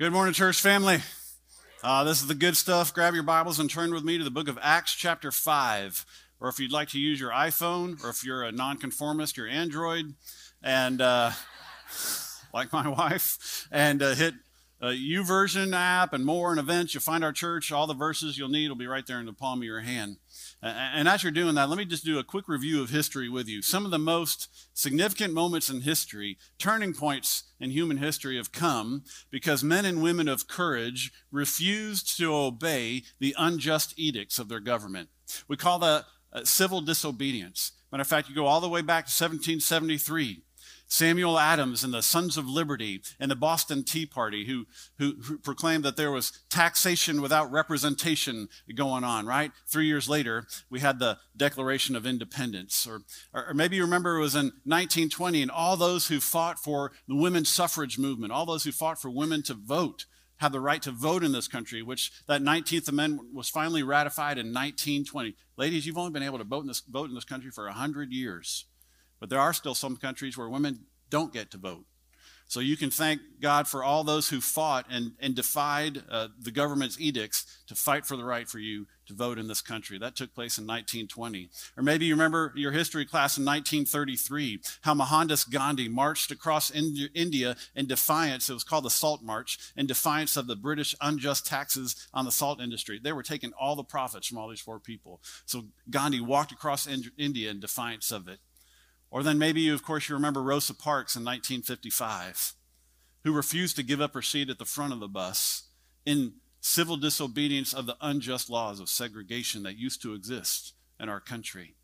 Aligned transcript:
Good 0.00 0.12
morning, 0.12 0.32
church 0.32 0.60
family. 0.60 0.98
Uh, 1.82 2.04
this 2.04 2.20
is 2.20 2.28
the 2.28 2.34
good 2.36 2.56
stuff. 2.56 2.94
Grab 2.94 3.14
your 3.14 3.24
Bibles 3.24 3.58
and 3.58 3.68
turn 3.68 3.92
with 3.92 4.04
me 4.04 4.16
to 4.16 4.22
the 4.22 4.30
book 4.30 4.46
of 4.46 4.56
Acts, 4.62 4.94
chapter 4.94 5.32
5. 5.32 6.06
Or 6.38 6.48
if 6.48 6.60
you'd 6.60 6.70
like 6.70 6.90
to 6.90 7.00
use 7.00 7.18
your 7.18 7.32
iPhone, 7.32 8.00
or 8.04 8.10
if 8.10 8.24
you're 8.24 8.44
a 8.44 8.52
nonconformist, 8.52 9.36
your 9.36 9.48
Android, 9.48 10.14
and 10.62 11.00
uh, 11.00 11.32
like 12.54 12.72
my 12.72 12.86
wife, 12.86 13.66
and 13.72 14.00
uh, 14.00 14.14
hit 14.14 14.34
uh, 14.80 14.86
YouVersion 14.86 15.74
app 15.74 16.12
and 16.12 16.24
more 16.24 16.50
and 16.50 16.60
events. 16.60 16.94
You'll 16.94 17.00
find 17.00 17.24
our 17.24 17.32
church. 17.32 17.72
All 17.72 17.86
the 17.86 17.94
verses 17.94 18.38
you'll 18.38 18.48
need 18.48 18.68
will 18.68 18.76
be 18.76 18.86
right 18.86 19.06
there 19.06 19.20
in 19.20 19.26
the 19.26 19.32
palm 19.32 19.60
of 19.60 19.64
your 19.64 19.80
hand. 19.80 20.16
And 20.62 21.08
as 21.08 21.22
you're 21.22 21.32
doing 21.32 21.54
that, 21.54 21.68
let 21.68 21.78
me 21.78 21.84
just 21.84 22.04
do 22.04 22.18
a 22.18 22.24
quick 22.24 22.48
review 22.48 22.82
of 22.82 22.90
history 22.90 23.28
with 23.28 23.48
you. 23.48 23.62
Some 23.62 23.84
of 23.84 23.90
the 23.90 23.98
most 23.98 24.48
significant 24.74 25.34
moments 25.34 25.70
in 25.70 25.82
history, 25.82 26.38
turning 26.58 26.94
points 26.94 27.44
in 27.60 27.70
human 27.70 27.98
history, 27.98 28.36
have 28.36 28.52
come 28.52 29.04
because 29.30 29.62
men 29.62 29.84
and 29.84 30.02
women 30.02 30.28
of 30.28 30.48
courage 30.48 31.12
refused 31.30 32.16
to 32.18 32.34
obey 32.34 33.02
the 33.18 33.34
unjust 33.38 33.94
edicts 33.96 34.38
of 34.38 34.48
their 34.48 34.60
government. 34.60 35.08
We 35.46 35.56
call 35.56 35.78
that 35.80 36.04
uh, 36.32 36.44
civil 36.44 36.80
disobedience. 36.80 37.72
Matter 37.90 38.02
of 38.02 38.08
fact, 38.08 38.28
you 38.28 38.34
go 38.34 38.46
all 38.46 38.60
the 38.60 38.68
way 38.68 38.82
back 38.82 39.06
to 39.06 39.24
1773. 39.24 40.42
Samuel 40.88 41.38
Adams 41.38 41.84
and 41.84 41.92
the 41.92 42.02
Sons 42.02 42.38
of 42.38 42.48
Liberty 42.48 43.02
and 43.20 43.30
the 43.30 43.36
Boston 43.36 43.84
Tea 43.84 44.06
Party, 44.06 44.46
who, 44.46 44.66
who, 44.98 45.20
who, 45.22 45.38
proclaimed 45.38 45.84
that 45.84 45.96
there 45.96 46.10
was 46.10 46.32
taxation 46.48 47.20
without 47.20 47.52
representation 47.52 48.48
going 48.74 49.04
on, 49.04 49.26
right? 49.26 49.52
Three 49.66 49.86
years 49.86 50.08
later, 50.08 50.46
we 50.70 50.80
had 50.80 50.98
the 50.98 51.18
Declaration 51.36 51.94
of 51.94 52.06
Independence. 52.06 52.86
Or, 52.86 53.02
or 53.34 53.52
maybe 53.52 53.76
you 53.76 53.82
remember 53.82 54.16
it 54.16 54.22
was 54.22 54.34
in 54.34 54.46
1920, 54.64 55.42
and 55.42 55.50
all 55.50 55.76
those 55.76 56.08
who 56.08 56.20
fought 56.20 56.58
for 56.58 56.92
the 57.06 57.14
women's 57.14 57.50
suffrage 57.50 57.98
movement, 57.98 58.32
all 58.32 58.46
those 58.46 58.64
who 58.64 58.72
fought 58.72 59.00
for 59.00 59.10
women 59.10 59.42
to 59.42 59.54
vote, 59.54 60.06
have 60.38 60.52
the 60.52 60.60
right 60.60 60.80
to 60.82 60.92
vote 60.92 61.22
in 61.22 61.32
this 61.32 61.48
country, 61.48 61.82
which 61.82 62.12
that 62.26 62.40
19th 62.40 62.88
Amendment 62.88 63.34
was 63.34 63.48
finally 63.48 63.82
ratified 63.82 64.38
in 64.38 64.46
1920. 64.46 65.34
Ladies, 65.56 65.86
you've 65.86 65.98
only 65.98 66.12
been 66.12 66.22
able 66.22 66.38
to 66.38 66.44
vote 66.44 66.60
in 66.60 66.68
this, 66.68 66.80
vote 66.80 67.08
in 67.08 67.14
this 67.14 67.24
country 67.24 67.50
for 67.50 67.64
100 67.64 68.12
years. 68.12 68.64
But 69.20 69.30
there 69.30 69.40
are 69.40 69.52
still 69.52 69.74
some 69.74 69.96
countries 69.96 70.36
where 70.36 70.48
women 70.48 70.86
don't 71.10 71.32
get 71.32 71.50
to 71.52 71.58
vote. 71.58 71.84
So 72.48 72.60
you 72.60 72.78
can 72.78 72.90
thank 72.90 73.20
God 73.42 73.68
for 73.68 73.84
all 73.84 74.04
those 74.04 74.30
who 74.30 74.40
fought 74.40 74.86
and, 74.90 75.12
and 75.20 75.34
defied 75.34 76.02
uh, 76.10 76.28
the 76.40 76.50
government's 76.50 76.98
edicts 76.98 77.44
to 77.66 77.74
fight 77.74 78.06
for 78.06 78.16
the 78.16 78.24
right 78.24 78.48
for 78.48 78.58
you 78.58 78.86
to 79.06 79.12
vote 79.12 79.38
in 79.38 79.48
this 79.48 79.60
country. 79.60 79.98
That 79.98 80.16
took 80.16 80.34
place 80.34 80.56
in 80.56 80.64
1920. 80.64 81.50
Or 81.76 81.82
maybe 81.82 82.06
you 82.06 82.14
remember 82.14 82.54
your 82.56 82.72
history 82.72 83.04
class 83.04 83.36
in 83.36 83.44
1933, 83.44 84.60
how 84.80 84.94
Mohandas 84.94 85.44
Gandhi 85.44 85.88
marched 85.88 86.30
across 86.30 86.70
India 86.70 87.54
in 87.74 87.86
defiance, 87.86 88.48
it 88.48 88.54
was 88.54 88.64
called 88.64 88.84
the 88.84 88.90
Salt 88.90 89.22
March, 89.22 89.58
in 89.76 89.86
defiance 89.86 90.34
of 90.34 90.46
the 90.46 90.56
British 90.56 90.94
unjust 91.02 91.46
taxes 91.46 92.08
on 92.14 92.24
the 92.24 92.32
salt 92.32 92.62
industry. 92.62 92.98
They 92.98 93.12
were 93.12 93.22
taking 93.22 93.52
all 93.60 93.76
the 93.76 93.84
profits 93.84 94.26
from 94.26 94.38
all 94.38 94.48
these 94.48 94.62
poor 94.62 94.78
people. 94.78 95.20
So 95.44 95.66
Gandhi 95.90 96.22
walked 96.22 96.52
across 96.52 96.86
India 96.86 97.50
in 97.50 97.60
defiance 97.60 98.10
of 98.10 98.26
it. 98.26 98.38
Or 99.10 99.22
then 99.22 99.38
maybe, 99.38 99.62
you, 99.62 99.74
of 99.74 99.82
course, 99.82 100.08
you 100.08 100.14
remember 100.14 100.42
Rosa 100.42 100.74
Parks 100.74 101.16
in 101.16 101.24
1955, 101.24 102.52
who 103.24 103.32
refused 103.32 103.76
to 103.76 103.82
give 103.82 104.00
up 104.00 104.14
her 104.14 104.22
seat 104.22 104.50
at 104.50 104.58
the 104.58 104.64
front 104.64 104.92
of 104.92 105.00
the 105.00 105.08
bus 105.08 105.64
in 106.04 106.34
civil 106.60 106.96
disobedience 106.96 107.72
of 107.72 107.86
the 107.86 107.96
unjust 108.00 108.50
laws 108.50 108.80
of 108.80 108.88
segregation 108.88 109.62
that 109.62 109.78
used 109.78 110.02
to 110.02 110.14
exist 110.14 110.74
in 111.00 111.08
our 111.08 111.20
country. 111.20 111.74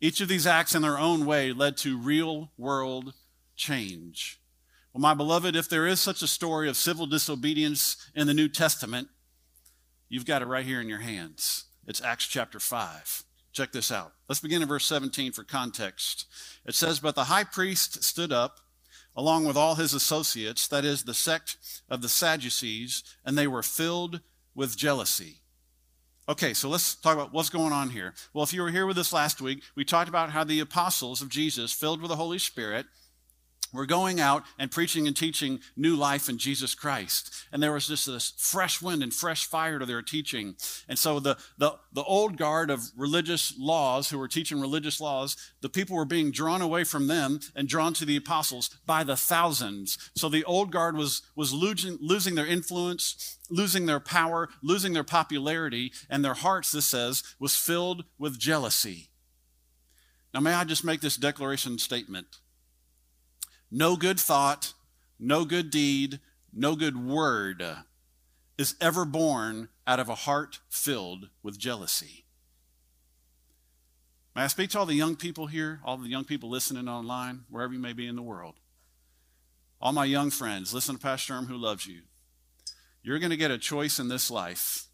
Each 0.00 0.20
of 0.20 0.28
these 0.28 0.46
acts, 0.46 0.74
in 0.74 0.82
their 0.82 0.98
own 0.98 1.26
way, 1.26 1.52
led 1.52 1.76
to 1.78 1.98
real 1.98 2.52
world 2.56 3.12
change. 3.54 4.40
Well, 4.92 5.02
my 5.02 5.14
beloved, 5.14 5.54
if 5.54 5.68
there 5.68 5.86
is 5.86 6.00
such 6.00 6.22
a 6.22 6.26
story 6.26 6.68
of 6.68 6.76
civil 6.76 7.06
disobedience 7.06 7.96
in 8.14 8.26
the 8.26 8.34
New 8.34 8.48
Testament, 8.48 9.08
you've 10.08 10.24
got 10.24 10.42
it 10.42 10.46
right 10.46 10.64
here 10.64 10.80
in 10.80 10.88
your 10.88 11.00
hands. 11.00 11.66
It's 11.86 12.02
Acts 12.02 12.26
chapter 12.26 12.58
5. 12.58 13.24
Check 13.52 13.72
this 13.72 13.90
out. 13.90 14.12
Let's 14.28 14.40
begin 14.40 14.62
in 14.62 14.68
verse 14.68 14.86
17 14.86 15.32
for 15.32 15.44
context. 15.44 16.26
It 16.64 16.74
says, 16.74 17.00
But 17.00 17.14
the 17.14 17.24
high 17.24 17.44
priest 17.44 18.04
stood 18.04 18.32
up 18.32 18.60
along 19.16 19.44
with 19.44 19.56
all 19.56 19.74
his 19.74 19.92
associates, 19.92 20.68
that 20.68 20.84
is, 20.84 21.02
the 21.02 21.14
sect 21.14 21.56
of 21.88 22.00
the 22.00 22.08
Sadducees, 22.08 23.02
and 23.24 23.36
they 23.36 23.46
were 23.46 23.62
filled 23.62 24.20
with 24.54 24.76
jealousy. 24.76 25.40
Okay, 26.28 26.54
so 26.54 26.68
let's 26.68 26.94
talk 26.94 27.14
about 27.14 27.32
what's 27.32 27.50
going 27.50 27.72
on 27.72 27.90
here. 27.90 28.14
Well, 28.32 28.44
if 28.44 28.52
you 28.52 28.62
were 28.62 28.70
here 28.70 28.86
with 28.86 28.98
us 28.98 29.12
last 29.12 29.40
week, 29.40 29.62
we 29.74 29.84
talked 29.84 30.08
about 30.08 30.30
how 30.30 30.44
the 30.44 30.60
apostles 30.60 31.20
of 31.20 31.28
Jesus, 31.28 31.72
filled 31.72 32.00
with 32.00 32.08
the 32.08 32.16
Holy 32.16 32.38
Spirit, 32.38 32.86
were 33.72 33.86
going 33.86 34.20
out 34.20 34.44
and 34.58 34.70
preaching 34.70 35.06
and 35.06 35.16
teaching 35.16 35.60
new 35.76 35.96
life 35.96 36.28
in 36.28 36.38
Jesus 36.38 36.74
Christ. 36.74 37.32
And 37.52 37.62
there 37.62 37.72
was 37.72 37.86
just 37.86 38.06
this 38.06 38.32
fresh 38.36 38.82
wind 38.82 39.02
and 39.02 39.12
fresh 39.12 39.46
fire 39.46 39.78
to 39.78 39.86
their 39.86 40.02
teaching. 40.02 40.56
And 40.88 40.98
so 40.98 41.20
the, 41.20 41.36
the, 41.58 41.74
the 41.92 42.04
old 42.04 42.36
guard 42.36 42.70
of 42.70 42.84
religious 42.96 43.54
laws 43.58 44.10
who 44.10 44.18
were 44.18 44.28
teaching 44.28 44.60
religious 44.60 45.00
laws, 45.00 45.36
the 45.60 45.68
people 45.68 45.96
were 45.96 46.04
being 46.04 46.30
drawn 46.30 46.62
away 46.62 46.84
from 46.84 47.06
them 47.06 47.40
and 47.54 47.68
drawn 47.68 47.94
to 47.94 48.04
the 48.04 48.16
apostles 48.16 48.70
by 48.86 49.04
the 49.04 49.16
thousands. 49.16 49.98
So 50.14 50.28
the 50.28 50.44
old 50.44 50.70
guard 50.70 50.96
was, 50.96 51.22
was 51.36 51.52
losing, 51.52 51.98
losing 52.00 52.34
their 52.34 52.46
influence, 52.46 53.38
losing 53.50 53.86
their 53.86 54.00
power, 54.00 54.48
losing 54.62 54.92
their 54.92 55.04
popularity, 55.04 55.92
and 56.08 56.24
their 56.24 56.34
hearts, 56.34 56.72
this 56.72 56.86
says, 56.86 57.22
was 57.38 57.56
filled 57.56 58.04
with 58.18 58.38
jealousy. 58.38 59.08
Now, 60.32 60.40
may 60.40 60.54
I 60.54 60.64
just 60.64 60.84
make 60.84 61.00
this 61.00 61.16
declaration 61.16 61.78
statement? 61.78 62.26
No 63.70 63.96
good 63.96 64.18
thought, 64.18 64.74
no 65.18 65.44
good 65.44 65.70
deed, 65.70 66.20
no 66.52 66.74
good 66.74 66.96
word 66.96 67.64
is 68.58 68.74
ever 68.80 69.04
born 69.04 69.68
out 69.86 70.00
of 70.00 70.08
a 70.08 70.14
heart 70.14 70.58
filled 70.68 71.28
with 71.42 71.58
jealousy. 71.58 72.24
May 74.34 74.42
I 74.42 74.46
speak 74.48 74.70
to 74.70 74.78
all 74.78 74.86
the 74.86 74.94
young 74.94 75.16
people 75.16 75.46
here, 75.46 75.80
all 75.84 75.96
the 75.96 76.08
young 76.08 76.24
people 76.24 76.50
listening 76.50 76.88
online, 76.88 77.44
wherever 77.48 77.72
you 77.72 77.78
may 77.78 77.92
be 77.92 78.06
in 78.06 78.16
the 78.16 78.22
world? 78.22 78.56
All 79.80 79.92
my 79.92 80.04
young 80.04 80.30
friends, 80.30 80.74
listen 80.74 80.96
to 80.96 81.00
Pastor 81.00 81.34
Erm 81.34 81.46
who 81.46 81.56
loves 81.56 81.86
you. 81.86 82.02
You're 83.02 83.18
going 83.18 83.30
to 83.30 83.36
get 83.36 83.50
a 83.50 83.58
choice 83.58 83.98
in 83.98 84.08
this 84.08 84.30
life 84.30 84.88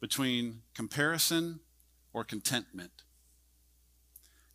between 0.00 0.62
comparison 0.74 1.60
or 2.12 2.24
contentment. 2.24 3.04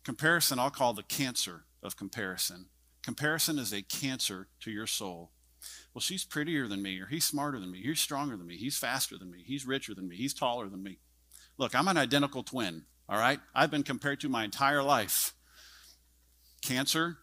Comparison, 0.04 0.58
I'll 0.58 0.70
call 0.70 0.92
the 0.92 1.02
cancer 1.02 1.64
of 1.82 1.96
comparison. 1.96 2.66
Comparison 3.06 3.56
is 3.56 3.72
a 3.72 3.82
cancer 3.82 4.48
to 4.58 4.72
your 4.72 4.88
soul. 4.88 5.30
Well, 5.94 6.02
she's 6.02 6.24
prettier 6.24 6.66
than 6.66 6.82
me, 6.82 6.98
or 6.98 7.06
he's 7.06 7.24
smarter 7.24 7.60
than 7.60 7.70
me, 7.70 7.80
he's 7.80 8.00
stronger 8.00 8.36
than 8.36 8.48
me, 8.48 8.56
he's 8.56 8.78
faster 8.78 9.16
than 9.16 9.30
me, 9.30 9.44
he's 9.46 9.64
richer 9.64 9.94
than 9.94 10.08
me, 10.08 10.16
he's 10.16 10.34
taller 10.34 10.68
than 10.68 10.82
me. 10.82 10.98
Look, 11.56 11.72
I'm 11.76 11.86
an 11.86 11.98
identical 11.98 12.42
twin, 12.42 12.82
all 13.08 13.16
right? 13.16 13.38
I've 13.54 13.70
been 13.70 13.84
compared 13.84 14.18
to 14.22 14.28
my 14.28 14.42
entire 14.42 14.82
life. 14.82 15.34
Cancer 16.62 17.18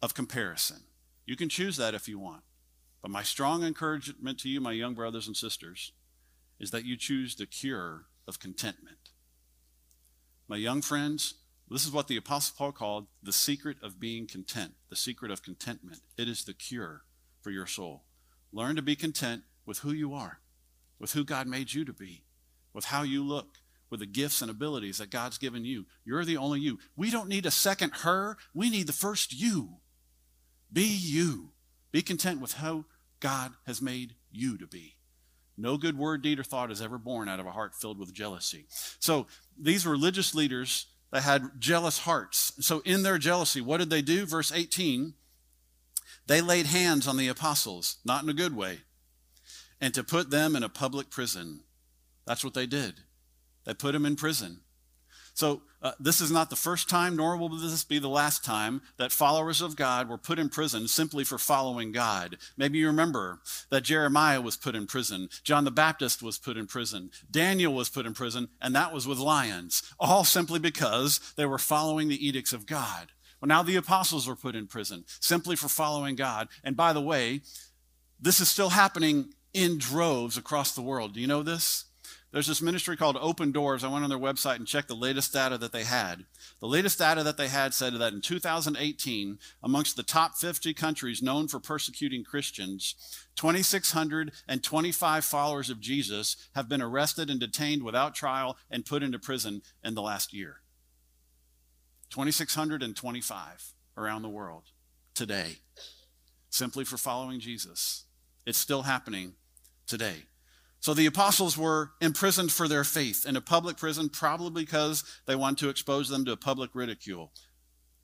of 0.00 0.14
comparison. 0.14 0.78
You 1.26 1.36
can 1.36 1.50
choose 1.50 1.76
that 1.76 1.92
if 1.92 2.08
you 2.08 2.18
want. 2.18 2.42
But 3.02 3.10
my 3.10 3.22
strong 3.22 3.62
encouragement 3.62 4.38
to 4.40 4.48
you, 4.48 4.62
my 4.62 4.72
young 4.72 4.94
brothers 4.94 5.26
and 5.26 5.36
sisters, 5.36 5.92
is 6.58 6.70
that 6.70 6.86
you 6.86 6.96
choose 6.96 7.34
the 7.34 7.44
cure 7.44 8.06
of 8.26 8.40
contentment. 8.40 9.10
My 10.48 10.56
young 10.56 10.80
friends, 10.80 11.34
this 11.72 11.84
is 11.84 11.92
what 11.92 12.08
the 12.08 12.16
Apostle 12.16 12.54
Paul 12.56 12.72
called 12.72 13.06
the 13.22 13.32
secret 13.32 13.78
of 13.82 13.98
being 14.00 14.26
content, 14.26 14.72
the 14.90 14.96
secret 14.96 15.30
of 15.30 15.42
contentment. 15.42 16.00
It 16.16 16.28
is 16.28 16.44
the 16.44 16.54
cure 16.54 17.02
for 17.40 17.50
your 17.50 17.66
soul. 17.66 18.04
Learn 18.52 18.76
to 18.76 18.82
be 18.82 18.96
content 18.96 19.42
with 19.64 19.78
who 19.78 19.92
you 19.92 20.12
are, 20.12 20.40
with 20.98 21.12
who 21.12 21.24
God 21.24 21.46
made 21.46 21.72
you 21.72 21.84
to 21.84 21.92
be, 21.92 22.24
with 22.72 22.86
how 22.86 23.02
you 23.02 23.24
look, 23.24 23.58
with 23.90 24.00
the 24.00 24.06
gifts 24.06 24.42
and 24.42 24.50
abilities 24.50 24.98
that 24.98 25.10
God's 25.10 25.38
given 25.38 25.64
you. 25.64 25.86
You're 26.04 26.24
the 26.24 26.36
only 26.36 26.60
you. 26.60 26.78
We 26.96 27.10
don't 27.10 27.28
need 27.28 27.46
a 27.46 27.50
second 27.50 27.92
her, 28.02 28.36
we 28.54 28.70
need 28.70 28.86
the 28.86 28.92
first 28.92 29.32
you. 29.32 29.76
Be 30.72 30.84
you. 30.84 31.50
Be 31.90 32.02
content 32.02 32.40
with 32.40 32.54
how 32.54 32.86
God 33.20 33.52
has 33.66 33.82
made 33.82 34.14
you 34.30 34.56
to 34.58 34.66
be. 34.66 34.96
No 35.58 35.76
good 35.76 35.98
word, 35.98 36.22
deed, 36.22 36.38
or 36.38 36.44
thought 36.44 36.70
is 36.70 36.80
ever 36.80 36.96
born 36.96 37.28
out 37.28 37.38
of 37.38 37.46
a 37.46 37.52
heart 37.52 37.74
filled 37.74 37.98
with 37.98 38.14
jealousy. 38.14 38.66
So 38.98 39.26
these 39.58 39.86
religious 39.86 40.34
leaders 40.34 40.86
that 41.12 41.22
had 41.22 41.60
jealous 41.60 41.98
hearts. 41.98 42.52
So, 42.60 42.80
in 42.84 43.02
their 43.02 43.18
jealousy, 43.18 43.60
what 43.60 43.78
did 43.78 43.90
they 43.90 44.02
do? 44.02 44.26
Verse 44.26 44.50
18 44.50 45.14
they 46.26 46.40
laid 46.40 46.66
hands 46.66 47.08
on 47.08 47.16
the 47.16 47.28
apostles, 47.28 47.96
not 48.04 48.22
in 48.22 48.28
a 48.28 48.34
good 48.34 48.54
way, 48.54 48.82
and 49.80 49.92
to 49.94 50.04
put 50.04 50.30
them 50.30 50.54
in 50.54 50.62
a 50.62 50.68
public 50.68 51.10
prison. 51.10 51.60
That's 52.26 52.44
what 52.44 52.54
they 52.54 52.66
did. 52.66 53.00
They 53.64 53.74
put 53.74 53.92
them 53.92 54.06
in 54.06 54.16
prison. 54.16 54.60
So, 55.34 55.62
uh, 55.82 55.92
this 55.98 56.20
is 56.20 56.30
not 56.30 56.48
the 56.48 56.56
first 56.56 56.88
time, 56.88 57.16
nor 57.16 57.36
will 57.36 57.48
this 57.48 57.82
be 57.82 57.98
the 57.98 58.08
last 58.08 58.44
time 58.44 58.82
that 58.98 59.10
followers 59.10 59.60
of 59.60 59.74
God 59.74 60.08
were 60.08 60.18
put 60.18 60.38
in 60.38 60.48
prison 60.48 60.86
simply 60.86 61.24
for 61.24 61.38
following 61.38 61.90
God. 61.90 62.38
Maybe 62.56 62.78
you 62.78 62.86
remember 62.86 63.40
that 63.70 63.82
Jeremiah 63.82 64.40
was 64.40 64.56
put 64.56 64.76
in 64.76 64.86
prison, 64.86 65.28
John 65.42 65.64
the 65.64 65.70
Baptist 65.70 66.22
was 66.22 66.38
put 66.38 66.56
in 66.56 66.66
prison, 66.66 67.10
Daniel 67.30 67.74
was 67.74 67.88
put 67.88 68.06
in 68.06 68.14
prison, 68.14 68.48
and 68.60 68.74
that 68.76 68.92
was 68.92 69.08
with 69.08 69.18
lions, 69.18 69.82
all 69.98 70.22
simply 70.22 70.60
because 70.60 71.18
they 71.36 71.46
were 71.46 71.58
following 71.58 72.08
the 72.08 72.26
edicts 72.26 72.52
of 72.52 72.66
God. 72.66 73.10
Well, 73.40 73.48
now 73.48 73.64
the 73.64 73.76
apostles 73.76 74.28
were 74.28 74.36
put 74.36 74.54
in 74.54 74.68
prison 74.68 75.04
simply 75.18 75.56
for 75.56 75.68
following 75.68 76.14
God. 76.14 76.48
And 76.62 76.76
by 76.76 76.92
the 76.92 77.00
way, 77.00 77.40
this 78.20 78.38
is 78.38 78.48
still 78.48 78.70
happening 78.70 79.34
in 79.52 79.78
droves 79.78 80.36
across 80.36 80.72
the 80.72 80.80
world. 80.80 81.14
Do 81.14 81.20
you 81.20 81.26
know 81.26 81.42
this? 81.42 81.86
There's 82.32 82.46
this 82.46 82.62
ministry 82.62 82.96
called 82.96 83.18
Open 83.20 83.52
Doors. 83.52 83.84
I 83.84 83.88
went 83.88 84.04
on 84.04 84.10
their 84.10 84.18
website 84.18 84.56
and 84.56 84.66
checked 84.66 84.88
the 84.88 84.94
latest 84.94 85.34
data 85.34 85.58
that 85.58 85.70
they 85.70 85.84
had. 85.84 86.24
The 86.60 86.66
latest 86.66 86.98
data 86.98 87.22
that 87.22 87.36
they 87.36 87.48
had 87.48 87.74
said 87.74 87.92
that 87.92 88.14
in 88.14 88.22
2018, 88.22 89.38
amongst 89.62 89.96
the 89.96 90.02
top 90.02 90.36
50 90.36 90.72
countries 90.72 91.20
known 91.20 91.46
for 91.46 91.60
persecuting 91.60 92.24
Christians, 92.24 92.94
2,625 93.36 95.24
followers 95.26 95.68
of 95.68 95.80
Jesus 95.80 96.48
have 96.54 96.70
been 96.70 96.80
arrested 96.80 97.28
and 97.28 97.38
detained 97.38 97.82
without 97.82 98.14
trial 98.14 98.56
and 98.70 98.86
put 98.86 99.02
into 99.02 99.18
prison 99.18 99.60
in 99.84 99.94
the 99.94 100.00
last 100.00 100.32
year. 100.32 100.62
2,625 102.08 103.74
around 103.98 104.22
the 104.22 104.28
world 104.30 104.70
today, 105.14 105.58
simply 106.48 106.84
for 106.84 106.96
following 106.96 107.40
Jesus. 107.40 108.04
It's 108.46 108.56
still 108.56 108.82
happening 108.82 109.34
today. 109.86 110.24
So 110.82 110.94
the 110.94 111.06
apostles 111.06 111.56
were 111.56 111.92
imprisoned 112.00 112.50
for 112.50 112.66
their 112.66 112.82
faith 112.82 113.24
in 113.24 113.36
a 113.36 113.40
public 113.40 113.76
prison, 113.76 114.08
probably 114.08 114.64
because 114.64 115.04
they 115.26 115.36
wanted 115.36 115.58
to 115.58 115.68
expose 115.68 116.08
them 116.08 116.24
to 116.24 116.36
public 116.36 116.70
ridicule. 116.74 117.32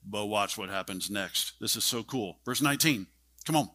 But 0.05 0.27
watch 0.27 0.57
what 0.57 0.69
happens 0.69 1.09
next. 1.09 1.55
This 1.59 1.75
is 1.75 1.83
so 1.83 2.03
cool. 2.03 2.39
Verse 2.45 2.61
19. 2.61 3.07
Come 3.45 3.57
on. 3.57 3.69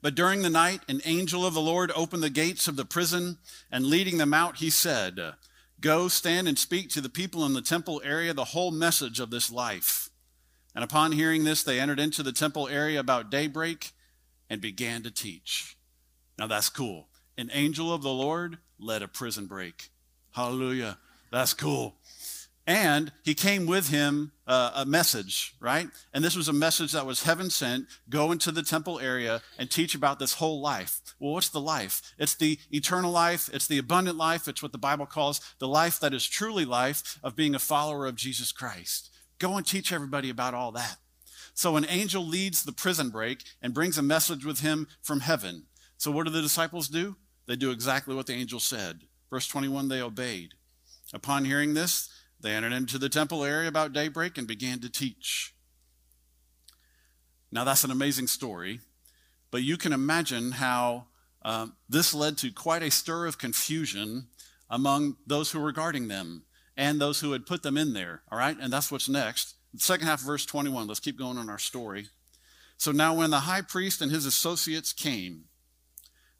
But 0.00 0.14
during 0.14 0.40
the 0.40 0.48
night, 0.48 0.80
an 0.88 1.02
angel 1.04 1.44
of 1.44 1.52
the 1.52 1.60
Lord 1.60 1.92
opened 1.94 2.22
the 2.22 2.30
gates 2.30 2.68
of 2.68 2.76
the 2.76 2.86
prison, 2.86 3.36
and 3.70 3.84
leading 3.84 4.16
them 4.16 4.32
out, 4.32 4.56
he 4.56 4.70
said, 4.70 5.20
Go 5.78 6.08
stand 6.08 6.48
and 6.48 6.58
speak 6.58 6.88
to 6.90 7.02
the 7.02 7.10
people 7.10 7.44
in 7.44 7.52
the 7.52 7.60
temple 7.60 8.00
area 8.02 8.32
the 8.32 8.44
whole 8.44 8.70
message 8.70 9.20
of 9.20 9.28
this 9.28 9.52
life. 9.52 10.08
And 10.74 10.82
upon 10.82 11.12
hearing 11.12 11.44
this, 11.44 11.62
they 11.62 11.80
entered 11.80 12.00
into 12.00 12.22
the 12.22 12.32
temple 12.32 12.66
area 12.66 12.98
about 12.98 13.30
daybreak 13.30 13.92
and 14.48 14.62
began 14.62 15.02
to 15.02 15.10
teach. 15.10 15.76
Now 16.38 16.46
that's 16.46 16.70
cool 16.70 17.08
an 17.36 17.50
angel 17.52 17.92
of 17.92 18.02
the 18.02 18.12
Lord 18.12 18.58
led 18.78 19.02
a 19.02 19.08
prison 19.08 19.46
break. 19.46 19.90
Hallelujah. 20.32 20.98
That's 21.30 21.54
cool. 21.54 21.96
And 22.66 23.12
he 23.22 23.34
came 23.34 23.66
with 23.66 23.90
him 23.90 24.32
uh, 24.46 24.72
a 24.74 24.86
message, 24.86 25.54
right? 25.60 25.88
And 26.14 26.24
this 26.24 26.36
was 26.36 26.48
a 26.48 26.52
message 26.52 26.92
that 26.92 27.04
was 27.04 27.24
heaven 27.24 27.50
sent 27.50 27.86
go 28.08 28.32
into 28.32 28.50
the 28.50 28.62
temple 28.62 28.98
area 29.00 29.42
and 29.58 29.70
teach 29.70 29.94
about 29.94 30.18
this 30.18 30.34
whole 30.34 30.62
life. 30.62 31.00
Well, 31.18 31.34
what's 31.34 31.50
the 31.50 31.60
life? 31.60 32.14
It's 32.18 32.34
the 32.34 32.58
eternal 32.70 33.10
life, 33.10 33.50
it's 33.52 33.66
the 33.66 33.78
abundant 33.78 34.16
life, 34.16 34.48
it's 34.48 34.62
what 34.62 34.72
the 34.72 34.78
Bible 34.78 35.04
calls 35.04 35.40
the 35.58 35.68
life 35.68 36.00
that 36.00 36.14
is 36.14 36.26
truly 36.26 36.64
life 36.64 37.18
of 37.22 37.36
being 37.36 37.54
a 37.54 37.58
follower 37.58 38.06
of 38.06 38.16
Jesus 38.16 38.50
Christ. 38.50 39.10
Go 39.38 39.56
and 39.56 39.66
teach 39.66 39.92
everybody 39.92 40.30
about 40.30 40.54
all 40.54 40.72
that. 40.72 40.96
So 41.52 41.76
an 41.76 41.86
angel 41.88 42.26
leads 42.26 42.64
the 42.64 42.72
prison 42.72 43.10
break 43.10 43.44
and 43.60 43.74
brings 43.74 43.98
a 43.98 44.02
message 44.02 44.44
with 44.44 44.60
him 44.60 44.88
from 45.02 45.20
heaven. 45.20 45.64
So 45.98 46.10
what 46.10 46.26
do 46.26 46.32
the 46.32 46.42
disciples 46.42 46.88
do? 46.88 47.16
They 47.46 47.56
do 47.56 47.70
exactly 47.70 48.14
what 48.14 48.26
the 48.26 48.34
angel 48.34 48.60
said. 48.60 49.00
Verse 49.30 49.46
21 49.46 49.88
they 49.88 50.00
obeyed. 50.00 50.50
Upon 51.12 51.44
hearing 51.44 51.74
this, 51.74 52.08
they 52.40 52.52
entered 52.52 52.72
into 52.72 52.98
the 52.98 53.08
temple 53.08 53.44
area 53.44 53.68
about 53.68 53.92
daybreak 53.92 54.38
and 54.38 54.46
began 54.46 54.80
to 54.80 54.90
teach. 54.90 55.54
Now, 57.50 57.64
that's 57.64 57.84
an 57.84 57.90
amazing 57.90 58.26
story, 58.26 58.80
but 59.50 59.62
you 59.62 59.76
can 59.76 59.92
imagine 59.92 60.52
how 60.52 61.06
uh, 61.42 61.68
this 61.88 62.12
led 62.12 62.36
to 62.38 62.50
quite 62.50 62.82
a 62.82 62.90
stir 62.90 63.26
of 63.26 63.38
confusion 63.38 64.26
among 64.68 65.16
those 65.26 65.52
who 65.52 65.60
were 65.60 65.72
guarding 65.72 66.08
them 66.08 66.44
and 66.76 67.00
those 67.00 67.20
who 67.20 67.32
had 67.32 67.46
put 67.46 67.62
them 67.62 67.76
in 67.76 67.92
there. 67.92 68.22
All 68.32 68.38
right, 68.38 68.56
and 68.60 68.72
that's 68.72 68.90
what's 68.90 69.08
next. 69.08 69.54
The 69.72 69.80
second 69.80 70.06
half 70.06 70.20
of 70.20 70.26
verse 70.26 70.44
21. 70.44 70.88
Let's 70.88 71.00
keep 71.00 71.18
going 71.18 71.38
on 71.38 71.48
our 71.48 71.58
story. 71.58 72.08
So 72.76 72.90
now, 72.90 73.14
when 73.14 73.30
the 73.30 73.40
high 73.40 73.62
priest 73.62 74.00
and 74.00 74.10
his 74.10 74.26
associates 74.26 74.92
came, 74.92 75.44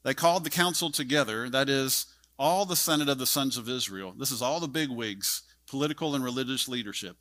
they 0.04 0.14
called 0.14 0.44
the 0.44 0.50
council 0.50 0.90
together, 0.90 1.48
that 1.48 1.68
is, 1.68 2.06
all 2.38 2.66
the 2.66 2.76
Senate 2.76 3.08
of 3.08 3.18
the 3.18 3.26
sons 3.26 3.56
of 3.56 3.68
Israel. 3.68 4.14
This 4.16 4.30
is 4.30 4.42
all 4.42 4.60
the 4.60 4.68
big 4.68 4.90
wigs, 4.90 5.42
political 5.66 6.14
and 6.14 6.22
religious 6.22 6.68
leadership, 6.68 7.16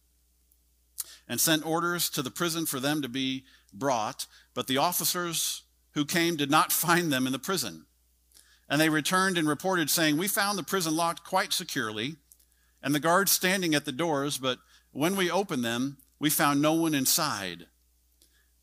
and 1.28 1.40
sent 1.40 1.66
orders 1.66 2.10
to 2.12 2.22
the 2.22 2.32
prison 2.32 2.66
for 2.66 2.80
them 2.80 3.02
to 3.02 3.10
be 3.10 3.46
brought. 3.74 4.28
But 4.54 4.68
the 4.68 4.78
officers 4.78 5.64
who 5.94 6.06
came 6.06 6.36
did 6.36 6.52
not 6.52 6.72
find 6.86 7.12
them 7.12 7.26
in 7.26 7.34
the 7.34 7.40
prison. 7.40 7.86
And 8.70 8.80
they 8.80 8.90
returned 8.90 9.38
and 9.38 9.48
reported, 9.48 9.90
saying, 9.90 10.18
We 10.18 10.28
found 10.28 10.58
the 10.58 10.64
prison 10.64 10.96
locked 10.96 11.24
quite 11.24 11.54
securely, 11.54 12.18
and 12.82 12.94
the 12.94 13.00
guards 13.00 13.32
standing 13.32 13.76
at 13.76 13.86
the 13.86 13.92
doors, 13.92 14.38
but 14.38 14.60
when 14.92 15.16
we 15.16 15.32
opened 15.32 15.64
them, 15.64 15.98
we 16.20 16.30
found 16.30 16.62
no 16.62 16.74
one 16.74 16.94
inside. 16.94 17.68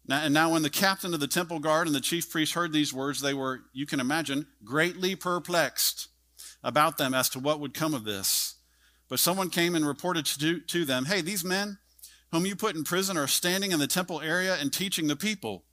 Now, 0.07 0.25
and 0.25 0.35
now, 0.35 0.53
when 0.53 0.63
the 0.63 0.71
captain 0.71 1.15
of 1.15 1.21
the 1.21 1.29
temple 1.29 1.61
guard 1.61 1.87
and 1.87 1.95
the 1.95 2.01
chief 2.01 2.31
priest 2.31 2.55
heard 2.55 2.73
these 2.73 2.93
words, 2.93 3.21
they 3.21 3.35
were, 3.35 3.61
you 3.73 3.87
can 3.87 4.01
imagine, 4.01 4.47
greatly 4.65 5.15
perplexed 5.15 6.09
about 6.63 6.99
them 6.99 7.15
as 7.15 7.29
to 7.31 7.39
what 7.39 7.61
would 7.61 7.75
come 7.75 7.95
of 7.95 8.05
this. 8.05 8.57
But 9.09 9.19
someone 9.19 9.51
came 9.51 9.75
and 9.75 9.87
reported 9.87 10.25
to, 10.27 10.61
to 10.61 10.85
them, 10.85 11.05
Hey, 11.05 11.21
these 11.21 11.45
men 11.45 11.79
whom 12.33 12.47
you 12.47 12.57
put 12.57 12.77
in 12.77 12.85
prison 12.85 13.17
are 13.17 13.27
standing 13.27 13.73
in 13.73 13.79
the 13.79 13.87
temple 13.87 14.21
area 14.21 14.57
and 14.57 14.73
teaching 14.73 15.07
the 15.07 15.17
people. 15.17 15.65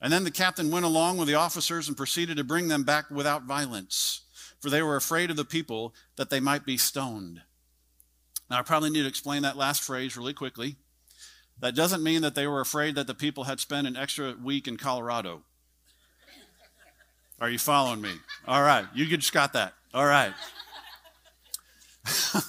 And 0.00 0.12
then 0.12 0.24
the 0.24 0.30
captain 0.30 0.70
went 0.70 0.84
along 0.84 1.16
with 1.16 1.28
the 1.28 1.34
officers 1.34 1.88
and 1.88 1.96
proceeded 1.96 2.36
to 2.36 2.44
bring 2.44 2.68
them 2.68 2.84
back 2.84 3.10
without 3.10 3.44
violence, 3.44 4.22
for 4.60 4.70
they 4.70 4.82
were 4.82 4.96
afraid 4.96 5.30
of 5.30 5.36
the 5.36 5.44
people 5.44 5.94
that 6.16 6.30
they 6.30 6.40
might 6.40 6.64
be 6.64 6.76
stoned. 6.76 7.42
Now, 8.48 8.58
I 8.58 8.62
probably 8.62 8.90
need 8.90 9.02
to 9.02 9.08
explain 9.08 9.42
that 9.42 9.56
last 9.56 9.82
phrase 9.82 10.16
really 10.16 10.34
quickly. 10.34 10.76
That 11.60 11.74
doesn't 11.74 12.02
mean 12.02 12.22
that 12.22 12.34
they 12.34 12.46
were 12.46 12.60
afraid 12.60 12.94
that 12.94 13.06
the 13.06 13.14
people 13.14 13.44
had 13.44 13.60
spent 13.60 13.86
an 13.86 13.96
extra 13.96 14.34
week 14.42 14.68
in 14.68 14.76
Colorado. 14.76 15.42
Are 17.40 17.50
you 17.50 17.58
following 17.58 18.00
me? 18.00 18.12
All 18.46 18.62
right, 18.62 18.86
you 18.94 19.06
just 19.06 19.32
got 19.32 19.52
that. 19.52 19.74
All 19.94 20.06
right. 20.06 20.32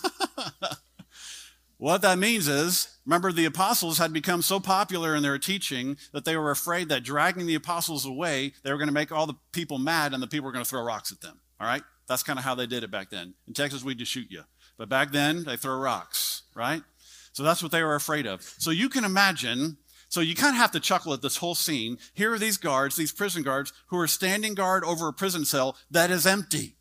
what 1.77 2.01
that 2.01 2.17
means 2.17 2.47
is, 2.47 2.97
remember, 3.05 3.31
the 3.31 3.45
apostles 3.45 3.97
had 3.97 4.11
become 4.13 4.41
so 4.41 4.59
popular 4.59 5.15
in 5.15 5.23
their 5.23 5.37
teaching 5.37 5.97
that 6.11 6.25
they 6.25 6.35
were 6.37 6.51
afraid 6.51 6.89
that 6.89 7.03
dragging 7.03 7.45
the 7.45 7.55
apostles 7.55 8.05
away, 8.05 8.53
they 8.63 8.71
were 8.71 8.77
going 8.77 8.87
to 8.87 8.93
make 8.93 9.11
all 9.11 9.27
the 9.27 9.35
people 9.51 9.77
mad 9.79 10.13
and 10.13 10.23
the 10.23 10.27
people 10.27 10.45
were 10.45 10.51
going 10.51 10.65
to 10.65 10.69
throw 10.69 10.83
rocks 10.83 11.11
at 11.11 11.21
them. 11.21 11.39
All 11.59 11.67
right? 11.67 11.83
That's 12.07 12.23
kind 12.23 12.39
of 12.39 12.45
how 12.45 12.55
they 12.55 12.65
did 12.65 12.83
it 12.83 12.89
back 12.91 13.09
then. 13.11 13.35
In 13.47 13.53
Texas, 13.53 13.83
we 13.83 13.93
just 13.93 14.11
shoot 14.11 14.27
you. 14.29 14.43
But 14.77 14.89
back 14.89 15.11
then, 15.11 15.43
they 15.43 15.57
throw 15.57 15.77
rocks, 15.77 16.43
right? 16.55 16.81
So 17.31 17.43
that's 17.43 17.61
what 17.61 17.71
they 17.71 17.83
were 17.83 17.95
afraid 17.95 18.25
of. 18.25 18.41
So 18.41 18.71
you 18.71 18.89
can 18.89 19.03
imagine, 19.03 19.77
so 20.09 20.21
you 20.21 20.35
kind 20.35 20.55
of 20.55 20.61
have 20.61 20.71
to 20.71 20.79
chuckle 20.79 21.13
at 21.13 21.21
this 21.21 21.37
whole 21.37 21.55
scene. 21.55 21.97
Here 22.13 22.33
are 22.33 22.39
these 22.39 22.57
guards, 22.57 22.95
these 22.95 23.11
prison 23.11 23.43
guards, 23.43 23.71
who 23.87 23.97
are 23.97 24.07
standing 24.07 24.55
guard 24.55 24.83
over 24.83 25.07
a 25.07 25.13
prison 25.13 25.45
cell 25.45 25.77
that 25.91 26.11
is 26.11 26.25
empty. 26.25 26.75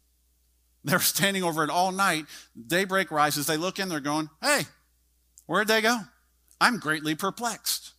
They're 0.84 0.98
standing 1.00 1.44
over 1.44 1.64
it 1.64 1.70
all 1.70 1.92
night. 1.92 2.26
Daybreak 2.66 3.10
rises. 3.10 3.46
They 3.46 3.56
look 3.56 3.78
in, 3.78 3.88
they're 3.88 4.00
going, 4.00 4.30
Hey, 4.42 4.62
where'd 5.46 5.68
they 5.68 5.80
go? 5.80 6.00
I'm 6.60 6.78
greatly 6.78 7.14
perplexed. 7.14 7.92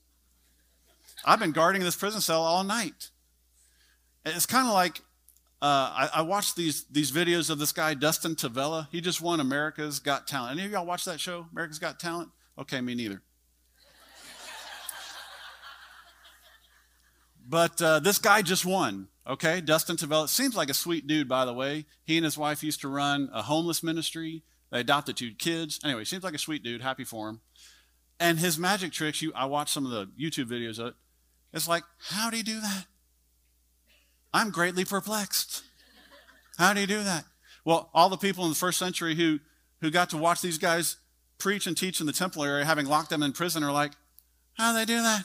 I've 1.26 1.40
been 1.40 1.52
guarding 1.52 1.82
this 1.82 1.96
prison 1.96 2.22
cell 2.22 2.42
all 2.42 2.64
night. 2.64 3.10
It's 4.26 4.46
kind 4.46 4.68
of 4.68 4.74
like 4.74 5.02
uh, 5.62 5.66
I, 5.66 6.10
I, 6.16 6.22
watched 6.22 6.56
these 6.56 6.86
these 6.86 7.12
videos 7.12 7.50
of 7.50 7.60
this 7.60 7.74
guy 7.74 7.94
Dustin 7.94 8.36
Tavella. 8.36 8.88
He 8.92 9.02
just 9.02 9.22
won 9.22 9.42
America's 9.42 10.00
Got 10.00 10.26
Talent. 10.26 10.58
Any 10.58 10.66
of 10.66 10.72
y'all 10.72 10.86
watch 10.86 11.04
that 11.06 11.20
show, 11.20 11.48
America's 11.52 11.80
Got 11.80 12.00
Talent? 12.00 12.30
Okay, 12.60 12.82
me 12.82 12.94
neither. 12.94 13.22
but 17.48 17.82
uh, 17.82 18.00
this 18.00 18.20
guy 18.20 18.42
just 18.42 18.66
won. 18.66 19.08
Okay, 19.26 19.62
Dustin 19.62 19.96
Tavella 19.96 20.28
seems 20.28 20.56
like 20.56 20.70
a 20.70 20.74
sweet 20.74 21.08
dude, 21.08 21.30
by 21.30 21.46
the 21.46 21.54
way. 21.54 21.86
He 22.04 22.18
and 22.18 22.26
his 22.26 22.38
wife 22.38 22.64
used 22.64 22.82
to 22.82 22.90
run 22.90 23.30
a 23.34 23.44
homeless 23.44 23.82
ministry. 23.82 24.44
They 24.72 24.82
adopted 24.82 25.16
two 25.16 25.34
kids. 25.34 25.80
Anyway, 25.84 26.04
seems 26.04 26.24
like 26.24 26.34
a 26.34 26.40
sweet 26.40 26.64
dude. 26.64 26.82
Happy 26.82 27.06
for 27.06 27.30
him. 27.30 27.42
And 28.20 28.40
his 28.40 28.60
magic 28.60 28.92
tricks, 28.92 29.22
you, 29.22 29.32
I 29.34 29.46
watched 29.46 29.74
some 29.74 29.86
of 29.86 29.92
the 29.92 30.08
YouTube 30.20 30.50
videos 30.50 30.80
of 30.80 30.88
it. 30.88 30.94
It's 31.54 31.68
like, 31.68 31.84
how 32.10 32.30
do 32.30 32.38
you 32.38 32.44
do 32.44 32.60
that? 32.60 32.86
I'm 34.34 34.52
greatly 34.52 34.84
perplexed. 34.84 35.64
How 36.58 36.74
do 36.74 36.82
you 36.82 36.88
do 36.88 37.04
that? 37.04 37.24
Well, 37.64 37.90
all 37.94 38.10
the 38.10 38.18
people 38.18 38.44
in 38.44 38.50
the 38.50 38.56
first 38.56 38.78
century 38.78 39.16
who, 39.16 39.40
who 39.80 39.90
got 39.90 40.10
to 40.10 40.18
watch 40.18 40.42
these 40.42 40.58
guys 40.58 40.98
preach 41.40 41.66
and 41.66 41.76
teach 41.76 42.00
in 42.00 42.06
the 42.06 42.14
temple 42.14 42.44
area, 42.44 42.66
having 42.66 42.86
locked 42.86 43.10
them 43.10 43.24
in 43.24 43.32
prison, 43.32 43.64
are 43.64 43.72
like, 43.72 43.94
how 44.54 44.72
do 44.72 44.78
they 44.78 44.86
do 44.86 45.02
that? 45.02 45.24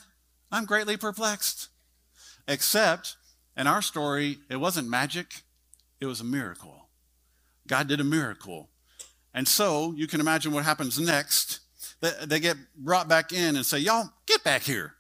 I'm 0.50 0.64
greatly 0.64 0.96
perplexed. 0.96 1.68
Except 2.46 3.16
in 3.56 3.66
our 3.66 3.82
story, 3.82 4.38
it 4.48 4.56
wasn't 4.56 4.88
magic, 4.88 5.42
it 6.00 6.06
was 6.06 6.20
a 6.20 6.24
miracle. 6.24 6.88
God 7.66 7.88
did 7.88 8.00
a 8.00 8.04
miracle. 8.04 8.68
And 9.32 9.48
so 9.48 9.92
you 9.96 10.06
can 10.06 10.20
imagine 10.20 10.52
what 10.52 10.64
happens 10.64 10.98
next. 10.98 11.60
They, 12.00 12.12
they 12.24 12.40
get 12.40 12.56
brought 12.76 13.08
back 13.08 13.32
in 13.32 13.56
and 13.56 13.66
say, 13.66 13.78
Y'all, 13.78 14.10
get 14.26 14.44
back 14.44 14.62
here. 14.62 14.94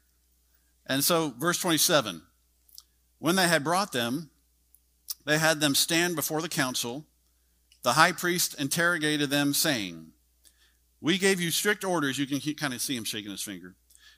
And 0.86 1.04
so, 1.04 1.32
verse 1.38 1.58
27 1.60 2.22
when 3.18 3.36
they 3.36 3.48
had 3.48 3.64
brought 3.64 3.92
them, 3.92 4.30
they 5.24 5.38
had 5.38 5.60
them 5.60 5.74
stand 5.74 6.16
before 6.16 6.42
the 6.42 6.48
council. 6.48 7.06
The 7.82 7.92
high 7.92 8.12
priest 8.12 8.54
interrogated 8.60 9.30
them, 9.30 9.54
saying, 9.54 10.08
we 11.04 11.18
gave 11.18 11.38
you 11.38 11.50
strict 11.50 11.84
orders. 11.84 12.18
You 12.18 12.26
can 12.26 12.40
kind 12.54 12.72
of 12.72 12.80
see 12.80 12.96
him 12.96 13.04
shaking 13.04 13.30
his 13.30 13.42
finger. 13.42 13.74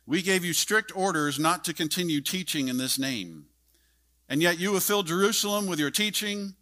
We 0.07 0.23
gave 0.23 0.45
you 0.45 0.52
strict 0.52 0.97
orders 0.97 1.37
not 1.37 1.64
to 1.64 1.75
continue 1.75 2.21
teaching 2.21 2.69
in 2.69 2.78
this 2.78 2.97
name. 2.97 3.47
and 4.28 4.40
yet 4.40 4.61
you 4.61 4.75
have 4.75 4.85
filled 4.85 5.09
Jerusalem 5.09 5.66
with 5.66 5.81
your 5.81 5.90
teaching 5.90 6.55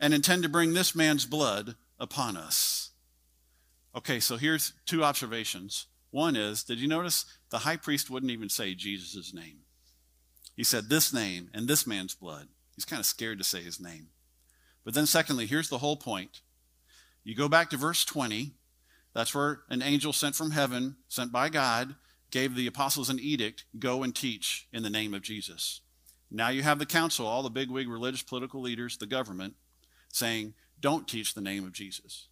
and 0.00 0.14
intend 0.14 0.42
to 0.42 0.48
bring 0.48 0.72
this 0.72 0.94
man's 0.94 1.26
blood 1.26 1.74
upon 2.00 2.34
us. 2.34 2.92
Okay, 3.94 4.20
so 4.20 4.38
here's 4.38 4.72
two 4.86 5.04
observations. 5.04 5.86
One 6.12 6.34
is, 6.34 6.64
did 6.64 6.80
you 6.80 6.88
notice 6.88 7.26
the 7.50 7.58
high 7.58 7.76
priest 7.76 8.08
wouldn't 8.08 8.32
even 8.32 8.48
say 8.48 8.74
Jesus' 8.74 9.34
name? 9.34 9.58
He 10.56 10.64
said 10.64 10.88
this 10.88 11.12
name 11.12 11.50
and 11.52 11.68
this 11.68 11.86
man's 11.86 12.14
blood. 12.14 12.48
He's 12.74 12.86
kind 12.86 13.00
of 13.00 13.06
scared 13.06 13.36
to 13.36 13.44
say 13.44 13.60
his 13.60 13.78
name. 13.78 14.08
But 14.82 14.94
then, 14.94 15.04
secondly, 15.04 15.44
here's 15.44 15.68
the 15.68 15.78
whole 15.78 15.96
point. 15.96 16.40
You 17.22 17.34
go 17.34 17.48
back 17.48 17.68
to 17.70 17.76
verse 17.76 18.06
20. 18.06 18.54
That's 19.14 19.34
where 19.34 19.60
an 19.68 19.82
angel 19.82 20.12
sent 20.12 20.34
from 20.34 20.52
heaven, 20.52 20.96
sent 21.08 21.32
by 21.32 21.48
God, 21.48 21.96
gave 22.30 22.54
the 22.54 22.66
apostles 22.66 23.08
an 23.10 23.18
edict 23.18 23.64
go 23.78 24.02
and 24.02 24.14
teach 24.14 24.68
in 24.72 24.82
the 24.82 24.90
name 24.90 25.14
of 25.14 25.22
Jesus. 25.22 25.80
Now 26.30 26.50
you 26.50 26.62
have 26.62 26.78
the 26.78 26.86
council, 26.86 27.26
all 27.26 27.42
the 27.42 27.50
bigwig 27.50 27.88
religious 27.88 28.22
political 28.22 28.60
leaders, 28.60 28.98
the 28.98 29.06
government, 29.06 29.54
saying, 30.12 30.54
don't 30.80 31.08
teach 31.08 31.34
the 31.34 31.40
name 31.40 31.64
of 31.64 31.72
Jesus. 31.72 32.28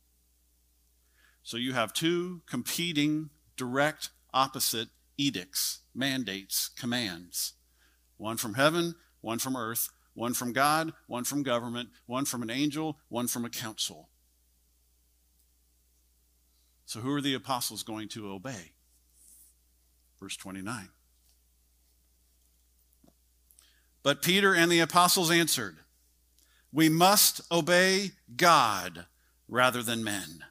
So 1.42 1.56
you 1.56 1.72
have 1.72 1.92
two 1.92 2.42
competing, 2.46 3.30
direct, 3.56 4.10
opposite 4.34 4.88
edicts, 5.16 5.80
mandates, 5.94 6.68
commands 6.68 7.54
one 8.18 8.36
from 8.36 8.54
heaven, 8.54 8.94
one 9.20 9.38
from 9.38 9.56
earth, 9.56 9.90
one 10.14 10.32
from 10.32 10.52
God, 10.52 10.92
one 11.06 11.24
from 11.24 11.42
government, 11.42 11.90
one 12.06 12.24
from 12.24 12.42
an 12.42 12.50
angel, 12.50 12.98
one 13.08 13.28
from 13.28 13.44
a 13.44 13.50
council. 13.50 14.08
So, 16.86 17.00
who 17.00 17.12
are 17.12 17.20
the 17.20 17.34
apostles 17.34 17.82
going 17.82 18.08
to 18.10 18.30
obey? 18.30 18.72
Verse 20.20 20.36
29. 20.36 20.88
But 24.04 24.22
Peter 24.22 24.54
and 24.54 24.70
the 24.70 24.78
apostles 24.78 25.32
answered, 25.32 25.78
We 26.72 26.88
must 26.88 27.40
obey 27.50 28.12
God 28.36 29.06
rather 29.48 29.82
than 29.82 30.04
men. 30.04 30.44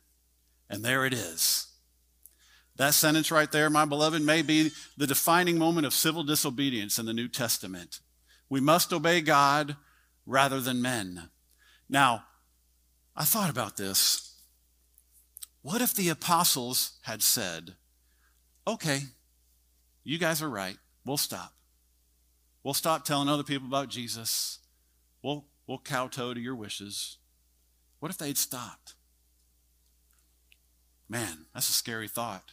And 0.70 0.84
there 0.84 1.06
it 1.06 1.13
is. 1.13 1.68
That 2.75 2.94
sentence 2.94 3.32
right 3.32 3.50
there, 3.50 3.70
my 3.70 3.86
beloved, 3.86 4.22
may 4.22 4.42
be 4.42 4.72
the 4.98 5.08
defining 5.08 5.58
moment 5.58 5.88
of 5.88 5.94
civil 5.94 6.24
disobedience 6.24 7.00
in 7.00 7.06
the 7.06 7.13
New 7.13 7.30
Testament. 7.30 8.01
We 8.50 8.60
must 8.60 8.92
obey 8.92 9.22
God 9.22 9.77
rather 10.25 10.60
than 10.60 10.82
men. 10.82 11.30
Now, 11.88 12.25
I 13.15 13.24
thought 13.24 13.50
about 13.50 13.77
this. 13.77 14.35
What 15.65 15.81
if 15.81 15.95
the 15.95 16.10
apostles 16.10 16.91
had 17.01 17.24
said, 17.24 17.74
okay, 18.67 19.00
you 20.03 20.19
guys 20.19 20.43
are 20.43 20.48
right. 20.48 20.77
We'll 21.03 21.17
stop. 21.17 21.53
We'll 22.63 22.75
stop 22.75 23.03
telling 23.03 23.29
other 23.29 23.41
people 23.41 23.67
about 23.67 23.89
Jesus. 23.89 24.60
We'll, 25.24 25.45
we'll 25.65 25.79
kowtow 25.79 26.36
to 26.36 26.39
your 26.39 26.53
wishes. 26.53 27.17
What 28.00 28.12
if 28.12 28.17
they'd 28.19 28.38
stopped? 28.38 28.93
Man, 31.10 31.48
that's 31.51 31.69
a 31.69 31.74
scary 31.74 32.10
thought. 32.10 32.51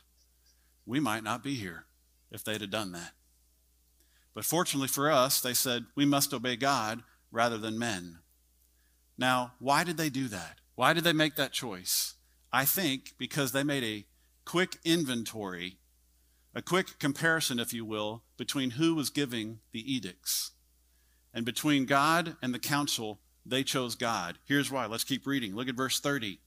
We 0.86 0.98
might 0.98 1.22
not 1.22 1.44
be 1.44 1.52
here 1.52 1.84
if 2.30 2.42
they'd 2.42 2.62
have 2.62 2.70
done 2.70 2.92
that. 2.92 3.12
But 4.32 4.46
fortunately 4.46 4.88
for 4.88 5.10
us, 5.10 5.38
they 5.38 5.52
said, 5.52 5.84
we 5.94 6.06
must 6.06 6.32
obey 6.32 6.56
God 6.56 7.02
rather 7.30 7.58
than 7.58 7.78
men. 7.78 8.20
Now, 9.18 9.52
why 9.58 9.84
did 9.84 9.98
they 9.98 10.08
do 10.08 10.28
that? 10.28 10.60
Why 10.76 10.94
did 10.94 11.04
they 11.04 11.12
make 11.12 11.36
that 11.36 11.52
choice? 11.52 12.14
I 12.52 12.64
think 12.64 13.14
because 13.18 13.52
they 13.52 13.64
made 13.64 13.84
a 13.84 14.06
quick 14.44 14.78
inventory 14.84 15.78
a 16.54 16.62
quick 16.62 16.98
comparison, 16.98 17.58
if 17.58 17.72
you 17.72 17.84
will, 17.84 18.22
between 18.36 18.72
who 18.72 18.94
was 18.94 19.10
giving 19.10 19.60
the 19.72 19.92
edicts. 19.92 20.50
And 21.32 21.46
between 21.46 21.86
God 21.86 22.36
and 22.42 22.52
the 22.52 22.58
council, 22.58 23.20
they 23.46 23.62
chose 23.62 23.94
God. 23.94 24.38
Here's 24.44 24.70
why. 24.70 24.86
Let's 24.86 25.04
keep 25.04 25.26
reading. 25.26 25.54
Look 25.54 25.68
at 25.68 25.74
verse 25.74 25.98
30. 25.98 26.40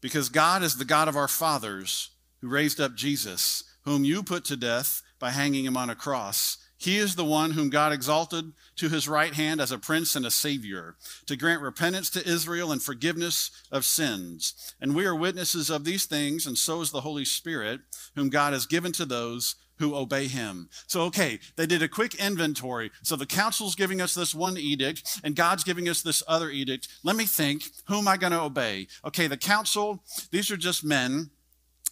Because 0.00 0.28
God 0.30 0.62
is 0.62 0.78
the 0.78 0.84
God 0.84 1.08
of 1.08 1.16
our 1.16 1.28
fathers 1.28 2.10
who 2.40 2.48
raised 2.48 2.80
up 2.80 2.94
Jesus, 2.94 3.64
whom 3.82 4.04
you 4.04 4.22
put 4.22 4.44
to 4.46 4.56
death 4.56 5.02
by 5.18 5.30
hanging 5.30 5.66
him 5.66 5.76
on 5.76 5.90
a 5.90 5.94
cross. 5.94 6.56
He 6.78 6.98
is 6.98 7.14
the 7.14 7.24
one 7.24 7.52
whom 7.52 7.70
God 7.70 7.92
exalted 7.92 8.52
to 8.76 8.88
his 8.88 9.08
right 9.08 9.32
hand 9.32 9.60
as 9.60 9.72
a 9.72 9.78
prince 9.78 10.14
and 10.14 10.26
a 10.26 10.30
savior, 10.30 10.96
to 11.26 11.36
grant 11.36 11.62
repentance 11.62 12.10
to 12.10 12.28
Israel 12.28 12.70
and 12.70 12.82
forgiveness 12.82 13.50
of 13.72 13.84
sins. 13.84 14.74
And 14.80 14.94
we 14.94 15.06
are 15.06 15.14
witnesses 15.14 15.70
of 15.70 15.84
these 15.84 16.04
things, 16.04 16.46
and 16.46 16.58
so 16.58 16.82
is 16.82 16.90
the 16.90 17.00
Holy 17.00 17.24
Spirit, 17.24 17.80
whom 18.14 18.28
God 18.28 18.52
has 18.52 18.66
given 18.66 18.92
to 18.92 19.06
those 19.06 19.56
who 19.78 19.94
obey 19.94 20.26
him. 20.26 20.68
So, 20.86 21.02
okay, 21.02 21.38
they 21.56 21.66
did 21.66 21.82
a 21.82 21.88
quick 21.88 22.14
inventory. 22.14 22.90
So 23.02 23.14
the 23.16 23.26
council's 23.26 23.74
giving 23.74 24.00
us 24.00 24.14
this 24.14 24.34
one 24.34 24.56
edict, 24.56 25.20
and 25.22 25.36
God's 25.36 25.64
giving 25.64 25.88
us 25.88 26.02
this 26.02 26.22
other 26.26 26.50
edict. 26.50 26.88
Let 27.02 27.16
me 27.16 27.24
think, 27.24 27.64
who 27.86 27.98
am 27.98 28.08
I 28.08 28.16
going 28.16 28.32
to 28.32 28.40
obey? 28.40 28.88
Okay, 29.04 29.26
the 29.26 29.36
council, 29.36 30.02
these 30.30 30.50
are 30.50 30.56
just 30.56 30.84
men 30.84 31.30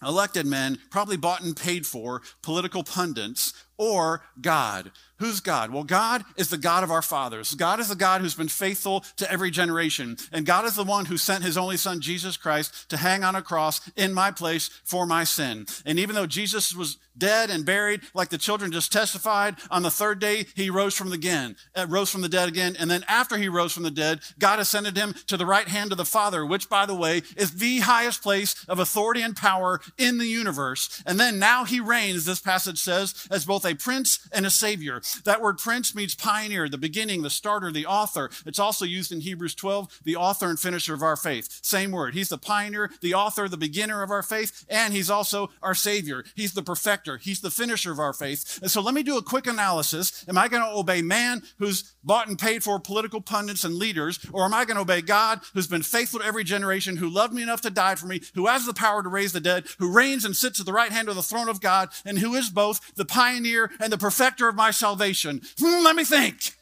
elected 0.03 0.47
men, 0.47 0.79
probably 0.91 1.17
bought 1.17 1.43
and 1.43 1.57
paid 1.57 1.87
for, 1.87 2.23
political 2.43 2.85
pundits, 2.85 3.53
or 3.77 4.23
God. 4.41 4.91
Who's 5.19 5.41
God? 5.41 5.71
Well, 5.71 5.85
God 5.85 6.25
is 6.37 6.51
the 6.51 6.59
God 6.59 6.83
of 6.83 6.91
our 6.91 7.01
fathers. 7.01 7.55
God 7.55 7.79
is 7.79 7.89
the 7.89 7.95
God 7.95 8.21
who's 8.21 8.35
been 8.35 8.49
faithful 8.49 9.05
to 9.17 9.31
every 9.31 9.51
generation. 9.51 10.17
And 10.33 10.45
God 10.45 10.65
is 10.65 10.75
the 10.75 10.85
one 10.85 11.07
who 11.07 11.17
sent 11.17 11.45
his 11.45 11.57
only 11.57 11.77
son, 11.77 12.01
Jesus 12.01 12.37
Christ, 12.37 12.89
to 12.91 12.97
hang 12.97 13.23
on 13.23 13.37
a 13.37 13.43
cross 13.43 13.81
in 13.97 14.13
my 14.13 14.31
place 14.33 14.69
for 14.85 15.07
my 15.07 15.23
sin. 15.25 15.67
And 15.87 15.99
even 15.99 16.15
though 16.15 16.27
Jesus 16.27 16.75
was 16.75 16.99
dead 17.17 17.49
and 17.49 17.65
buried, 17.65 18.01
like 18.13 18.29
the 18.29 18.39
children 18.39 18.73
just 18.73 18.93
testified, 18.93 19.55
on 19.71 19.85
the 19.85 19.91
third 19.91 20.19
day, 20.19 20.47
he 20.57 20.69
rose 20.69 20.97
from 20.97 21.11
the 21.11 21.15
again, 21.15 21.55
uh, 21.77 21.87
rose 21.89 22.11
from 22.11 22.23
the 22.23 22.29
dead 22.29 22.49
again. 22.49 22.77
And 22.77 22.91
then 22.91 23.05
after 23.07 23.39
he 23.39 23.49
rose 23.49 23.73
from 23.73 23.85
the 23.85 23.91
dead, 23.91 24.19
God 24.39 24.59
ascended 24.59 24.97
him 24.97 25.15
to 25.29 25.37
the 25.37 25.47
right 25.47 25.69
hand 25.69 25.93
of 25.93 25.97
the 25.97 26.05
Father, 26.05 26.45
which, 26.45 26.69
by 26.69 26.87
the 26.87 26.95
way, 26.95 27.23
is 27.37 27.53
the 27.53 27.79
highest 27.79 28.23
place 28.23 28.65
of 28.69 28.81
authority 28.81 29.23
and 29.23 29.37
power 29.37 29.81
in 29.97 30.19
the 30.19 30.27
universe. 30.27 31.03
And 31.07 31.19
then 31.21 31.39
now 31.39 31.65
he 31.65 31.79
reigns, 31.79 32.25
this 32.25 32.41
passage 32.41 32.79
says, 32.79 33.29
as 33.31 33.45
both 33.45 33.64
a 33.65 33.75
prince 33.75 34.29
and 34.33 34.47
a 34.47 34.51
savior. 34.51 35.01
That 35.25 35.41
word 35.41 35.59
prince 35.59 35.95
means 35.95 36.15
pioneer, 36.15 36.69
the 36.69 36.79
beginning, 36.79 37.23
the 37.23 37.31
starter, 37.31 37.71
the 37.71 37.87
author. 37.87 38.31
It's 38.47 38.59
also 38.59 38.85
used 38.85 39.13
in 39.13 39.21
Hebrews 39.21 39.55
12, 39.55 40.01
the 40.05 40.17
author 40.17 40.49
and 40.49 40.59
finisher 40.59 40.95
of 40.95 41.03
our 41.03 41.17
faith. 41.17 41.61
Same 41.63 41.91
word. 41.91 42.15
He's 42.15 42.29
the 42.29 42.39
pioneer, 42.39 42.91
the 43.01 43.15
author, 43.15 43.49
the 43.49 43.57
beginner 43.57 44.03
of 44.03 44.11
our 44.11 44.23
faith, 44.23 44.65
and 44.69 44.93
he's 44.93 45.11
also 45.11 45.51
our 45.63 45.75
savior. 45.75 46.25
He's 46.35 46.53
the 46.53 46.63
perfecter. 46.63 47.19
He's 47.19 47.41
the 47.41 47.51
finisher 47.51 47.93
of 47.93 47.99
our 47.99 48.13
faith. 48.13 48.59
And 48.63 48.71
so 48.71 48.81
let 48.81 48.95
me 48.95 49.03
do 49.03 49.17
a 49.17 49.23
quick 49.23 49.47
analysis. 49.47 50.25
Am 50.29 50.39
I 50.39 50.49
going 50.49 50.63
to 50.63 50.79
obey 50.79 51.03
man 51.03 51.43
who's 51.59 51.95
bought 52.03 52.29
and 52.29 52.39
paid 52.39 52.63
for 52.63 52.79
political 52.81 53.21
pundits 53.21 53.65
and 53.65 53.75
leaders, 53.75 54.19
or 54.33 54.45
am 54.45 54.55
I 54.55 54.65
going 54.65 54.77
to 54.77 54.83
obey 54.83 55.01
God 55.01 55.41
who's 55.55 55.67
been 55.67 55.83
faithful 55.83 56.21
to 56.21 56.27
every 56.27 56.45
generation, 56.45 56.97
who 56.97 57.09
loved 57.09 57.33
me 57.35 57.43
enough 57.43 57.61
to 57.63 57.71
die 57.71 57.95
for 57.95 58.07
me, 58.07 58.21
who 58.35 58.47
has 58.47 58.67
the 58.67 58.75
power 58.75 59.03
to 59.03 59.09
raise 59.09 59.33
the 59.33 59.41
dead, 59.41 59.67
who 59.79 59.93
reigns 59.93 60.25
and 60.25 60.37
sits 60.37 60.61
at 60.61 60.67
the 60.67 60.73
right 60.73 60.93
hand 60.93 61.09
of 61.09 61.17
the 61.17 61.23
throne 61.23 61.49
of 61.49 61.61
God, 61.61 61.91
and 62.05 62.19
who 62.19 62.35
is 62.35 62.51
both 62.51 62.95
the 62.95 63.05
pioneer 63.05 63.54
and 63.81 63.93
the 63.93 63.99
perfecter 63.99 64.49
of 64.49 64.55
my 64.55 64.71
salvation? 64.71 65.41
Hmm, 65.59 65.85
let 65.85 65.97
me 65.97 66.05
think. 66.05 66.53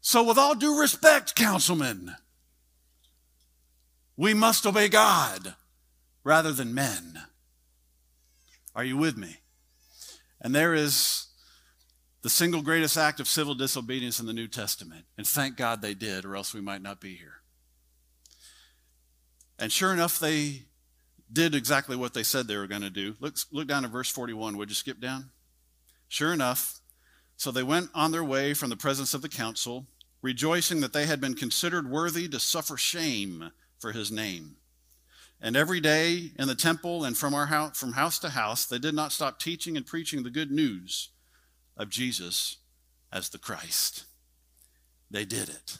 So, 0.00 0.24
with 0.24 0.38
all 0.38 0.56
due 0.56 0.80
respect, 0.80 1.36
councilmen, 1.36 2.16
we 4.16 4.34
must 4.34 4.66
obey 4.66 4.88
God 4.88 5.54
rather 6.24 6.52
than 6.52 6.74
men. 6.74 7.22
Are 8.74 8.84
you 8.84 8.96
with 8.96 9.16
me? 9.16 9.36
And 10.40 10.54
there 10.54 10.74
is 10.74 11.28
the 12.22 12.30
single 12.30 12.62
greatest 12.62 12.96
act 12.96 13.20
of 13.20 13.28
civil 13.28 13.54
disobedience 13.54 14.20
in 14.20 14.26
the 14.26 14.32
New 14.32 14.48
Testament. 14.48 15.06
And 15.16 15.26
thank 15.26 15.56
God 15.56 15.80
they 15.80 15.94
did, 15.94 16.24
or 16.24 16.36
else 16.36 16.52
we 16.52 16.60
might 16.60 16.82
not 16.82 17.00
be 17.00 17.14
here. 17.14 17.42
And 19.58 19.70
sure 19.70 19.92
enough, 19.92 20.18
they 20.18 20.64
did 21.32 21.54
exactly 21.54 21.96
what 21.96 22.14
they 22.14 22.22
said 22.22 22.46
they 22.46 22.56
were 22.56 22.66
going 22.66 22.82
to 22.82 22.90
do. 22.90 23.16
Look, 23.20 23.36
look 23.52 23.68
down 23.68 23.84
at 23.84 23.90
verse 23.90 24.10
41. 24.10 24.56
Would 24.56 24.68
you 24.68 24.74
skip 24.74 25.00
down? 25.00 25.30
Sure 26.08 26.32
enough, 26.32 26.80
so 27.36 27.50
they 27.50 27.62
went 27.62 27.88
on 27.94 28.10
their 28.10 28.24
way 28.24 28.52
from 28.52 28.68
the 28.68 28.76
presence 28.76 29.14
of 29.14 29.22
the 29.22 29.28
council, 29.28 29.86
rejoicing 30.22 30.80
that 30.80 30.92
they 30.92 31.06
had 31.06 31.20
been 31.20 31.34
considered 31.34 31.88
worthy 31.88 32.28
to 32.28 32.40
suffer 32.40 32.76
shame 32.76 33.50
for 33.78 33.92
his 33.92 34.10
name. 34.10 34.56
And 35.40 35.56
every 35.56 35.80
day 35.80 36.32
in 36.38 36.48
the 36.48 36.54
temple 36.54 37.04
and 37.04 37.16
from, 37.16 37.32
our 37.32 37.46
house, 37.46 37.78
from 37.78 37.92
house 37.92 38.18
to 38.18 38.30
house, 38.30 38.66
they 38.66 38.78
did 38.78 38.94
not 38.94 39.12
stop 39.12 39.38
teaching 39.38 39.76
and 39.76 39.86
preaching 39.86 40.22
the 40.22 40.30
good 40.30 40.50
news 40.50 41.10
of 41.76 41.88
Jesus 41.88 42.58
as 43.10 43.30
the 43.30 43.38
Christ. 43.38 44.04
They 45.10 45.24
did 45.24 45.48
it. 45.48 45.78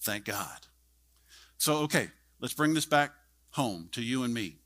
Thank 0.00 0.24
God. 0.24 0.66
So, 1.58 1.80
okay, 1.80 2.08
let's 2.40 2.54
bring 2.54 2.72
this 2.72 2.86
back 2.86 3.12
home 3.52 3.88
to 3.92 4.02
you 4.02 4.22
and 4.22 4.34
me. 4.34 4.56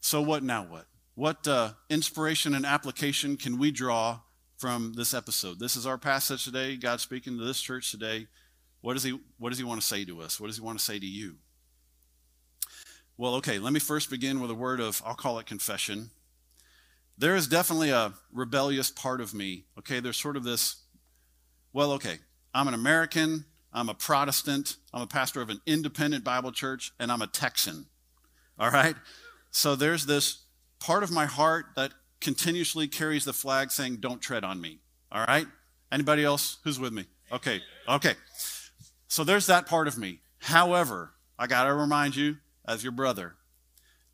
So, 0.00 0.20
what 0.20 0.42
now? 0.42 0.64
What? 0.64 0.86
What 1.14 1.46
uh, 1.46 1.72
inspiration 1.90 2.54
and 2.54 2.64
application 2.64 3.36
can 3.36 3.58
we 3.58 3.70
draw 3.70 4.20
from 4.56 4.94
this 4.94 5.12
episode? 5.14 5.58
This 5.58 5.76
is 5.76 5.86
our 5.86 5.98
passage 5.98 6.44
today. 6.44 6.76
God 6.76 7.00
speaking 7.00 7.38
to 7.38 7.44
this 7.44 7.60
church 7.60 7.90
today. 7.90 8.26
What 8.80 8.94
does 8.94 9.02
he, 9.04 9.18
what 9.38 9.50
does 9.50 9.58
he 9.58 9.64
want 9.64 9.80
to 9.80 9.86
say 9.86 10.04
to 10.04 10.22
us? 10.22 10.40
What 10.40 10.48
does 10.48 10.56
he 10.56 10.62
want 10.62 10.78
to 10.78 10.84
say 10.84 10.98
to 10.98 11.06
you? 11.06 11.36
Well, 13.16 13.34
okay, 13.36 13.58
let 13.58 13.72
me 13.72 13.78
first 13.78 14.10
begin 14.10 14.40
with 14.40 14.50
a 14.50 14.54
word 14.54 14.80
of, 14.80 15.02
I'll 15.04 15.14
call 15.14 15.38
it 15.38 15.46
confession. 15.46 16.10
there 17.18 17.36
is 17.36 17.46
definitely 17.46 17.90
a 17.90 18.14
rebellious 18.32 18.90
part 18.90 19.20
of 19.20 19.34
me. 19.34 19.64
Okay, 19.78 20.00
there's 20.00 20.16
sort 20.16 20.36
of 20.36 20.44
this, 20.44 20.76
well, 21.72 21.92
okay, 21.92 22.18
I'm 22.54 22.68
an 22.68 22.74
American, 22.74 23.44
I'm 23.72 23.88
a 23.88 23.94
Protestant, 23.94 24.76
I'm 24.92 25.02
a 25.02 25.06
pastor 25.06 25.40
of 25.40 25.48
an 25.48 25.60
independent 25.66 26.24
Bible 26.24 26.52
church, 26.52 26.92
and 26.98 27.10
I'm 27.10 27.22
a 27.22 27.26
Texan. 27.26 27.86
All 28.58 28.70
right? 28.70 28.96
So 29.50 29.74
there's 29.74 30.06
this 30.06 30.44
part 30.78 31.02
of 31.02 31.10
my 31.10 31.26
heart 31.26 31.66
that 31.76 31.92
continuously 32.20 32.86
carries 32.86 33.24
the 33.24 33.32
flag 33.32 33.70
saying, 33.70 33.96
Don't 33.96 34.20
tread 34.20 34.44
on 34.44 34.60
me. 34.60 34.80
All 35.10 35.24
right? 35.26 35.46
Anybody 35.90 36.24
else 36.24 36.58
who's 36.64 36.78
with 36.78 36.92
me? 36.92 37.06
Okay, 37.30 37.60
okay. 37.88 38.14
So 39.08 39.24
there's 39.24 39.46
that 39.46 39.66
part 39.66 39.88
of 39.88 39.98
me. 39.98 40.20
However, 40.38 41.12
I 41.38 41.46
got 41.46 41.64
to 41.64 41.74
remind 41.74 42.16
you, 42.16 42.36
as 42.66 42.82
your 42.82 42.92
brother, 42.92 43.34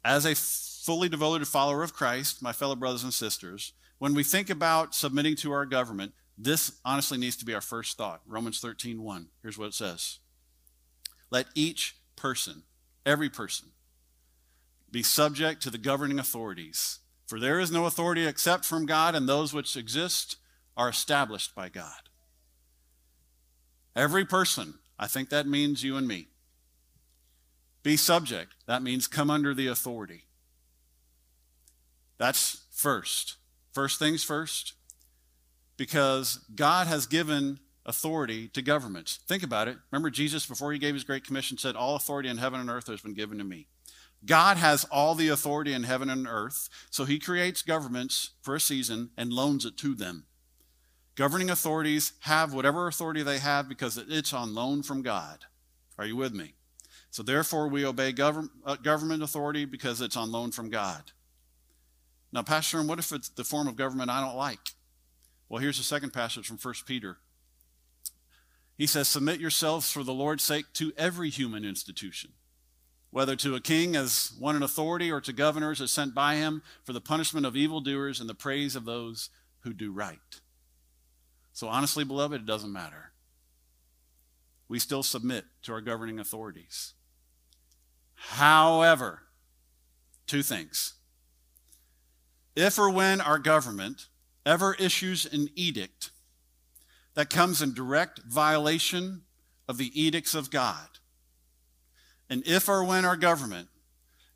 as 0.04 0.24
a 0.24 0.34
fully 0.34 1.08
devoted 1.08 1.46
follower 1.46 1.82
of 1.82 1.92
Christ, 1.92 2.42
my 2.42 2.52
fellow 2.52 2.76
brothers 2.76 3.04
and 3.04 3.12
sisters, 3.12 3.72
when 3.98 4.14
we 4.14 4.24
think 4.24 4.50
about 4.50 4.94
submitting 4.94 5.36
to 5.36 5.52
our 5.52 5.66
government, 5.66 6.12
this 6.38 6.78
honestly 6.84 7.18
needs 7.18 7.36
to 7.38 7.44
be 7.44 7.52
our 7.52 7.60
first 7.60 7.98
thought. 7.98 8.20
Romans 8.24 8.60
13, 8.60 9.02
1. 9.02 9.26
Here's 9.42 9.58
what 9.58 9.66
it 9.66 9.74
says 9.74 10.20
Let 11.30 11.46
each 11.54 11.96
person, 12.14 12.62
every 13.04 13.28
person, 13.28 13.70
be 14.90 15.02
subject 15.02 15.60
to 15.62 15.70
the 15.70 15.78
governing 15.78 16.20
authorities. 16.20 17.00
For 17.26 17.38
there 17.38 17.60
is 17.60 17.70
no 17.70 17.84
authority 17.84 18.26
except 18.26 18.64
from 18.64 18.86
God, 18.86 19.14
and 19.14 19.28
those 19.28 19.52
which 19.52 19.76
exist 19.76 20.36
are 20.78 20.88
established 20.88 21.54
by 21.54 21.68
God. 21.68 22.08
Every 23.94 24.24
person, 24.24 24.78
I 24.98 25.08
think 25.08 25.28
that 25.28 25.46
means 25.46 25.82
you 25.82 25.96
and 25.96 26.08
me. 26.08 26.28
Be 27.82 27.98
subject, 27.98 28.54
that 28.66 28.82
means 28.82 29.06
come 29.06 29.28
under 29.28 29.52
the 29.52 29.66
authority. 29.66 30.24
That's 32.16 32.62
first. 32.70 33.36
First 33.72 33.98
things 33.98 34.24
first 34.24 34.74
because 35.78 36.40
God 36.54 36.86
has 36.88 37.06
given 37.06 37.58
authority 37.86 38.48
to 38.48 38.60
governments. 38.60 39.20
Think 39.26 39.42
about 39.42 39.68
it. 39.68 39.78
Remember, 39.90 40.10
Jesus, 40.10 40.44
before 40.44 40.72
he 40.72 40.78
gave 40.78 40.92
his 40.92 41.04
Great 41.04 41.24
Commission, 41.24 41.56
said, 41.56 41.74
All 41.74 41.96
authority 41.96 42.28
in 42.28 42.36
heaven 42.36 42.60
and 42.60 42.68
earth 42.68 42.88
has 42.88 43.00
been 43.00 43.14
given 43.14 43.38
to 43.38 43.44
me. 43.44 43.68
God 44.26 44.58
has 44.58 44.84
all 44.90 45.14
the 45.14 45.28
authority 45.28 45.72
in 45.72 45.84
heaven 45.84 46.10
and 46.10 46.26
earth, 46.28 46.68
so 46.90 47.04
he 47.04 47.18
creates 47.18 47.62
governments 47.62 48.32
for 48.42 48.56
a 48.56 48.60
season 48.60 49.10
and 49.16 49.32
loans 49.32 49.64
it 49.64 49.78
to 49.78 49.94
them. 49.94 50.26
Governing 51.14 51.50
authorities 51.50 52.12
have 52.20 52.52
whatever 52.52 52.86
authority 52.88 53.22
they 53.22 53.38
have 53.38 53.68
because 53.68 53.96
it's 53.96 54.32
on 54.32 54.54
loan 54.54 54.82
from 54.82 55.02
God. 55.02 55.44
Are 55.96 56.06
you 56.06 56.16
with 56.16 56.34
me? 56.34 56.54
So 57.10 57.22
therefore, 57.22 57.68
we 57.68 57.86
obey 57.86 58.12
uh, 58.18 58.76
government 58.76 59.22
authority 59.22 59.64
because 59.64 60.00
it's 60.00 60.16
on 60.16 60.30
loan 60.30 60.50
from 60.50 60.68
God. 60.68 61.12
Now, 62.32 62.42
Pastor, 62.42 62.82
what 62.82 62.98
if 62.98 63.12
it's 63.12 63.30
the 63.30 63.44
form 63.44 63.66
of 63.66 63.76
government 63.76 64.10
I 64.10 64.20
don't 64.20 64.36
like? 64.36 64.58
Well, 65.48 65.62
here's 65.62 65.78
the 65.78 65.84
second 65.84 66.12
passage 66.12 66.46
from 66.46 66.58
1 66.58 66.74
Peter. 66.86 67.18
He 68.76 68.86
says, 68.86 69.08
Submit 69.08 69.40
yourselves 69.40 69.90
for 69.90 70.04
the 70.04 70.14
Lord's 70.14 70.44
sake 70.44 70.66
to 70.74 70.92
every 70.96 71.30
human 71.30 71.64
institution, 71.64 72.32
whether 73.10 73.34
to 73.36 73.54
a 73.54 73.60
king 73.60 73.96
as 73.96 74.32
one 74.38 74.56
in 74.56 74.62
authority 74.62 75.10
or 75.10 75.20
to 75.20 75.32
governors 75.32 75.80
as 75.80 75.90
sent 75.90 76.14
by 76.14 76.36
him 76.36 76.62
for 76.84 76.92
the 76.92 77.00
punishment 77.00 77.46
of 77.46 77.56
evildoers 77.56 78.20
and 78.20 78.28
the 78.28 78.34
praise 78.34 78.76
of 78.76 78.84
those 78.84 79.30
who 79.60 79.72
do 79.72 79.90
right. 79.90 80.40
So, 81.52 81.66
honestly, 81.66 82.04
beloved, 82.04 82.42
it 82.42 82.46
doesn't 82.46 82.72
matter. 82.72 83.12
We 84.68 84.78
still 84.78 85.02
submit 85.02 85.46
to 85.62 85.72
our 85.72 85.80
governing 85.80 86.20
authorities. 86.20 86.92
However, 88.14 89.22
two 90.26 90.42
things. 90.42 90.94
If 92.54 92.78
or 92.78 92.90
when 92.90 93.20
our 93.20 93.38
government 93.38 94.06
ever 94.48 94.74
issues 94.74 95.26
an 95.26 95.48
edict 95.54 96.10
that 97.14 97.28
comes 97.28 97.60
in 97.60 97.74
direct 97.74 98.20
violation 98.26 99.22
of 99.68 99.76
the 99.76 100.00
edicts 100.00 100.34
of 100.34 100.50
God, 100.50 100.88
and 102.30 102.42
if 102.46 102.68
or 102.68 102.82
when 102.82 103.04
our 103.04 103.16
government 103.16 103.68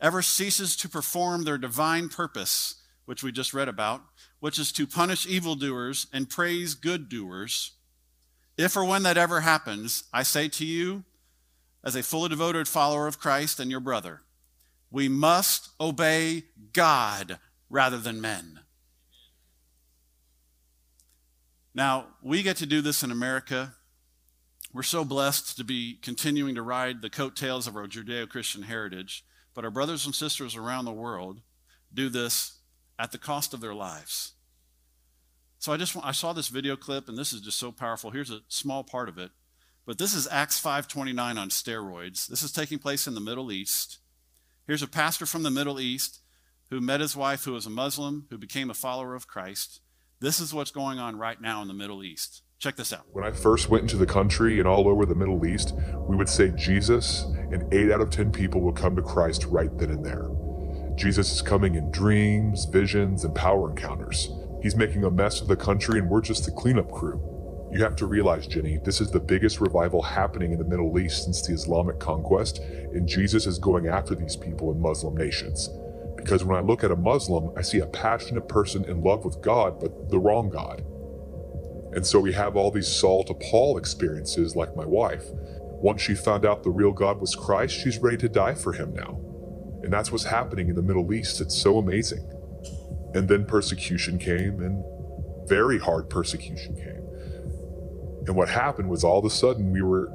ever 0.01 0.21
ceases 0.21 0.77
to 0.77 0.89
perform 0.89 1.45
their 1.45 1.57
divine 1.57 2.09
purpose, 2.09 2.83
which 3.07 3.23
we 3.23 3.33
just 3.33 3.55
read 3.55 3.69
about, 3.69 4.03
which 4.41 4.59
is 4.59 4.71
to 4.73 4.87
punish 4.87 5.27
evildoers 5.27 6.07
and 6.13 6.29
praise 6.29 6.75
good 6.75 7.09
doers, 7.09 7.73
if 8.59 8.77
or 8.77 8.85
when 8.85 9.05
that 9.05 9.17
ever 9.17 9.41
happens, 9.41 10.05
I 10.13 10.25
say 10.25 10.49
to 10.49 10.67
you, 10.67 11.05
as 11.83 11.97
a 11.97 12.03
fully 12.03 12.29
devoted 12.29 12.69
follower 12.69 13.07
of 13.07 13.19
Christ 13.19 13.59
and 13.59 13.71
your 13.71 13.81
brother, 13.81 14.21
we 14.91 15.09
must 15.09 15.71
obey 15.81 16.45
God 16.73 17.39
rather 17.71 17.99
than 17.99 18.21
men. 18.21 18.61
Now, 21.75 22.07
we 22.23 22.43
get 22.43 22.57
to 22.59 22.67
do 22.67 22.81
this 22.81 23.03
in 23.03 23.11
America. 23.11 23.75
We're 24.73 24.83
so 24.83 25.05
blessed 25.05 25.57
to 25.57 25.65
be 25.65 25.99
continuing 26.03 26.55
to 26.55 26.63
ride 26.63 27.03
the 27.03 27.11
coattails 27.11 27.67
of 27.67 27.77
our 27.77 27.87
Judeo 27.87 28.29
Christian 28.29 28.63
heritage, 28.63 29.25
but 29.55 29.65
our 29.65 29.71
brothers 29.71 30.05
and 30.07 30.15
sisters 30.15 30.57
around 30.57 30.85
the 30.85 30.93
world 30.93 31.41
do 31.93 32.09
this 32.09 32.59
at 32.99 33.13
the 33.13 33.19
cost 33.19 33.53
of 33.55 33.61
their 33.61 33.75
lives. 33.75 34.33
So 35.59 35.73
I 35.73 35.77
just 35.77 35.97
I 36.03 36.13
saw 36.13 36.33
this 36.33 36.49
video 36.49 36.77
clip 36.77 37.09
and 37.09 37.17
this 37.17 37.33
is 37.33 37.41
just 37.41 37.59
so 37.59 37.71
powerful. 37.71 38.11
Here's 38.11 38.31
a 38.31 38.41
small 38.49 38.83
part 38.83 39.09
of 39.09 39.17
it. 39.17 39.31
But 39.87 39.99
this 39.99 40.15
is 40.15 40.29
Acts 40.29 40.61
5:29 40.61 41.39
on 41.39 41.51
steroids. 41.51 42.27
This 42.27 42.43
is 42.43 42.53
taking 42.53 42.79
place 42.79 43.07
in 43.07 43.15
the 43.15 43.21
Middle 43.21 43.53
East. 43.53 43.99
Here's 44.67 44.83
a 44.83 44.89
pastor 44.89 45.27
from 45.27 45.43
the 45.43 45.51
Middle 45.51 45.81
East 45.81 46.21
who 46.71 46.81
met 46.81 47.01
his 47.01 47.17
wife 47.17 47.45
who 47.45 47.53
was 47.53 47.67
a 47.67 47.71
Muslim, 47.71 48.27
who 48.31 48.39
became 48.39 48.71
a 48.71 48.75
follower 48.75 49.15
of 49.15 49.27
Christ. 49.27 49.81
This 50.23 50.39
is 50.39 50.55
what's 50.55 50.71
going 50.71 51.01
on 51.01 51.19
right 51.19 51.41
now 51.41 51.63
in 51.63 51.69
the 51.69 51.75
Middle 51.75 52.05
East. 52.05 52.43
Check 52.61 52.77
this 52.77 52.93
out. 52.93 53.07
When 53.11 53.25
I 53.25 53.33
first 53.33 53.69
went 53.69 53.83
into 53.83 53.97
the 53.97 54.07
country 54.07 54.61
and 54.61 54.69
all 54.69 54.87
over 54.87 55.05
the 55.05 55.17
Middle 55.17 55.45
East, 55.45 55.75
we 56.07 56.15
would 56.15 56.29
say 56.29 56.53
Jesus, 56.53 57.25
and 57.51 57.65
8 57.75 57.91
out 57.91 58.01
of 58.01 58.11
10 58.11 58.31
people 58.31 58.61
will 58.61 58.73
come 58.73 58.95
to 58.95 59.03
Christ 59.03 59.47
right 59.47 59.77
then 59.79 59.91
and 59.91 60.07
there. 60.07 60.29
Jesus 60.95 61.33
is 61.33 61.43
coming 61.43 61.75
in 61.75 61.91
dreams, 61.91 62.67
visions, 62.67 63.25
and 63.25 63.35
power 63.35 63.71
encounters. 63.71 64.31
He's 64.63 64.77
making 64.77 65.03
a 65.03 65.11
mess 65.11 65.41
of 65.41 65.49
the 65.49 65.57
country, 65.57 65.99
and 65.99 66.09
we're 66.09 66.21
just 66.21 66.45
the 66.45 66.53
cleanup 66.53 66.93
crew. 66.93 67.21
You 67.73 67.83
have 67.83 67.97
to 67.97 68.07
realize, 68.07 68.47
Jenny, 68.47 68.79
this 68.85 69.01
is 69.01 69.11
the 69.11 69.19
biggest 69.19 69.61
revival 69.61 70.03
happening 70.03 70.53
in 70.53 70.59
the 70.59 70.65
Middle 70.65 70.97
East 71.01 71.25
since 71.25 71.45
the 71.45 71.53
Islamic 71.53 71.99
conquest, 71.99 72.61
and 72.61 73.09
Jesus 73.09 73.49
is 73.49 73.59
going 73.59 73.89
after 73.89 74.15
these 74.15 74.37
people 74.37 74.71
in 74.71 74.81
Muslim 74.81 75.17
nations. 75.17 75.69
Because 76.23 76.45
when 76.45 76.57
I 76.57 76.61
look 76.61 76.85
at 76.85 76.91
a 76.91 76.97
Muslim, 76.97 77.51
I 77.57 77.63
see 77.63 77.81
a 77.81 77.87
passionate 77.87 78.49
person 78.49 78.85
in 78.85 79.03
love 79.03 79.25
with 79.25 79.43
God, 79.43 79.81
but 79.81 80.09
the 80.09 80.19
wrong 80.19 80.51
God. 80.51 80.85
And 81.95 82.07
so 82.07 82.21
we 82.21 82.33
have 82.33 82.57
all 82.57 82.71
these 82.71 82.89
Saul 82.89 83.25
to 83.25 83.35
Paul 83.35 83.77
experiences, 83.77 84.57
like 84.57 84.77
my 84.77 84.87
wife. 84.87 85.25
Once 85.83 86.01
she 86.01 86.15
found 86.15 86.47
out 86.47 86.63
the 86.63 86.71
real 86.71 86.93
God 86.93 87.21
was 87.21 87.35
Christ, 87.35 87.79
she's 87.79 87.99
ready 87.99 88.17
to 88.19 88.29
die 88.29 88.55
for 88.55 88.73
him 88.73 88.95
now. 88.95 89.21
And 89.83 89.93
that's 89.93 90.13
what's 90.13 90.25
happening 90.25 90.69
in 90.69 90.77
the 90.77 90.83
Middle 90.83 91.13
East. 91.13 91.41
It's 91.41 91.61
so 91.61 91.79
amazing. 91.79 92.25
And 93.15 93.29
then 93.29 93.45
persecution 93.45 94.19
came, 94.19 94.63
and 94.63 94.85
very 95.49 95.79
hard 95.79 96.09
persecution 96.09 96.77
came. 96.77 97.03
And 98.27 98.37
what 98.37 98.49
happened 98.49 98.89
was 98.89 99.03
all 99.03 99.19
of 99.19 99.25
a 99.25 99.31
sudden 99.31 99.73
we 99.73 99.83
were 99.83 100.13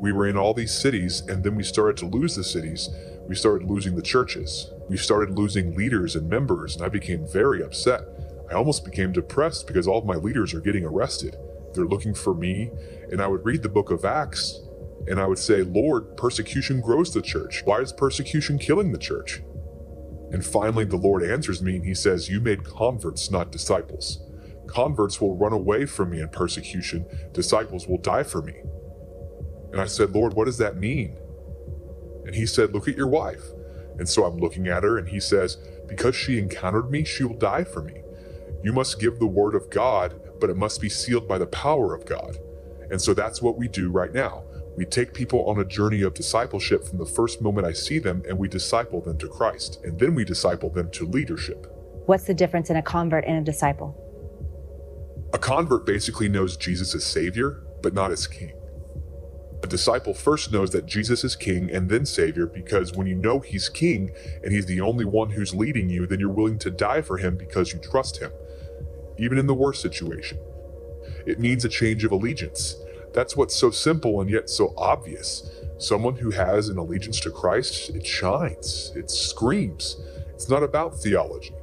we 0.00 0.12
were 0.12 0.28
in 0.28 0.36
all 0.36 0.54
these 0.54 0.72
cities, 0.72 1.22
and 1.26 1.42
then 1.42 1.56
we 1.56 1.64
started 1.64 1.96
to 1.96 2.06
lose 2.06 2.36
the 2.36 2.44
cities. 2.44 2.88
We 3.28 3.34
started 3.34 3.68
losing 3.68 3.94
the 3.94 4.02
churches. 4.02 4.72
We 4.88 4.96
started 4.96 5.36
losing 5.36 5.76
leaders 5.76 6.16
and 6.16 6.30
members, 6.30 6.74
and 6.74 6.84
I 6.84 6.88
became 6.88 7.26
very 7.26 7.62
upset. 7.62 8.02
I 8.50 8.54
almost 8.54 8.86
became 8.86 9.12
depressed 9.12 9.66
because 9.66 9.86
all 9.86 9.98
of 9.98 10.06
my 10.06 10.14
leaders 10.14 10.54
are 10.54 10.60
getting 10.60 10.84
arrested. 10.84 11.36
They're 11.74 11.84
looking 11.84 12.14
for 12.14 12.34
me, 12.34 12.70
and 13.12 13.20
I 13.20 13.26
would 13.26 13.44
read 13.44 13.62
the 13.62 13.68
book 13.68 13.90
of 13.90 14.06
Acts, 14.06 14.60
and 15.06 15.20
I 15.20 15.26
would 15.26 15.38
say, 15.38 15.62
Lord, 15.62 16.16
persecution 16.16 16.80
grows 16.80 17.12
the 17.12 17.20
church. 17.20 17.62
Why 17.64 17.80
is 17.80 17.92
persecution 17.92 18.58
killing 18.58 18.92
the 18.92 18.98
church? 18.98 19.42
And 20.30 20.44
finally, 20.44 20.84
the 20.84 20.96
Lord 20.96 21.22
answers 21.22 21.62
me, 21.62 21.76
and 21.76 21.84
He 21.84 21.94
says, 21.94 22.30
You 22.30 22.40
made 22.40 22.64
converts, 22.64 23.30
not 23.30 23.52
disciples. 23.52 24.20
Converts 24.66 25.20
will 25.20 25.36
run 25.36 25.52
away 25.52 25.84
from 25.84 26.10
me 26.10 26.20
in 26.20 26.28
persecution, 26.30 27.06
disciples 27.32 27.86
will 27.86 27.98
die 27.98 28.22
for 28.22 28.40
me. 28.40 28.54
And 29.72 29.80
I 29.82 29.86
said, 29.86 30.12
Lord, 30.12 30.32
what 30.32 30.46
does 30.46 30.58
that 30.58 30.76
mean? 30.76 31.18
And 32.28 32.36
He 32.36 32.46
said, 32.46 32.72
Look 32.72 32.86
at 32.86 32.96
your 32.96 33.08
wife. 33.08 33.42
And 33.98 34.08
so 34.08 34.24
I'm 34.24 34.38
looking 34.38 34.68
at 34.68 34.84
her, 34.84 34.96
and 34.96 35.08
he 35.08 35.20
says, 35.20 35.56
Because 35.86 36.14
she 36.14 36.38
encountered 36.38 36.90
me, 36.90 37.04
she 37.04 37.24
will 37.24 37.36
die 37.36 37.64
for 37.64 37.82
me. 37.82 38.02
You 38.62 38.72
must 38.72 39.00
give 39.00 39.18
the 39.18 39.26
word 39.26 39.54
of 39.54 39.70
God, 39.70 40.20
but 40.40 40.50
it 40.50 40.56
must 40.56 40.80
be 40.80 40.88
sealed 40.88 41.28
by 41.28 41.38
the 41.38 41.46
power 41.46 41.94
of 41.94 42.06
God. 42.06 42.38
And 42.90 43.00
so 43.00 43.12
that's 43.12 43.42
what 43.42 43.58
we 43.58 43.68
do 43.68 43.90
right 43.90 44.12
now. 44.12 44.44
We 44.76 44.84
take 44.84 45.12
people 45.12 45.44
on 45.50 45.58
a 45.58 45.64
journey 45.64 46.02
of 46.02 46.14
discipleship 46.14 46.84
from 46.84 46.98
the 46.98 47.06
first 47.06 47.42
moment 47.42 47.66
I 47.66 47.72
see 47.72 47.98
them, 47.98 48.22
and 48.28 48.38
we 48.38 48.48
disciple 48.48 49.00
them 49.00 49.18
to 49.18 49.28
Christ. 49.28 49.80
And 49.82 49.98
then 49.98 50.14
we 50.14 50.24
disciple 50.24 50.70
them 50.70 50.90
to 50.92 51.04
leadership. 51.04 51.66
What's 52.06 52.24
the 52.24 52.34
difference 52.34 52.70
in 52.70 52.76
a 52.76 52.82
convert 52.82 53.24
and 53.24 53.38
a 53.38 53.42
disciple? 53.42 54.04
A 55.32 55.38
convert 55.38 55.84
basically 55.84 56.28
knows 56.28 56.56
Jesus 56.56 56.94
as 56.94 57.04
Savior, 57.04 57.64
but 57.82 57.92
not 57.92 58.12
as 58.12 58.26
King. 58.26 58.57
A 59.62 59.66
disciple 59.66 60.14
first 60.14 60.52
knows 60.52 60.70
that 60.70 60.86
Jesus 60.86 61.24
is 61.24 61.34
king 61.34 61.68
and 61.70 61.88
then 61.88 62.06
savior 62.06 62.46
because 62.46 62.92
when 62.92 63.08
you 63.08 63.16
know 63.16 63.40
he's 63.40 63.68
king 63.68 64.12
and 64.42 64.52
he's 64.52 64.66
the 64.66 64.80
only 64.80 65.04
one 65.04 65.30
who's 65.30 65.54
leading 65.54 65.90
you, 65.90 66.06
then 66.06 66.20
you're 66.20 66.28
willing 66.28 66.58
to 66.60 66.70
die 66.70 67.02
for 67.02 67.16
him 67.16 67.36
because 67.36 67.72
you 67.72 67.80
trust 67.80 68.18
him, 68.18 68.30
even 69.18 69.36
in 69.36 69.48
the 69.48 69.54
worst 69.54 69.82
situation. 69.82 70.38
It 71.26 71.40
means 71.40 71.64
a 71.64 71.68
change 71.68 72.04
of 72.04 72.12
allegiance. 72.12 72.76
That's 73.12 73.36
what's 73.36 73.56
so 73.56 73.70
simple 73.70 74.20
and 74.20 74.30
yet 74.30 74.48
so 74.48 74.74
obvious. 74.76 75.50
Someone 75.78 76.16
who 76.16 76.30
has 76.30 76.68
an 76.68 76.78
allegiance 76.78 77.18
to 77.20 77.30
Christ, 77.30 77.90
it 77.90 78.06
shines, 78.06 78.92
it 78.94 79.10
screams. 79.10 79.96
It's 80.34 80.48
not 80.48 80.62
about 80.62 81.00
theology. 81.00 81.54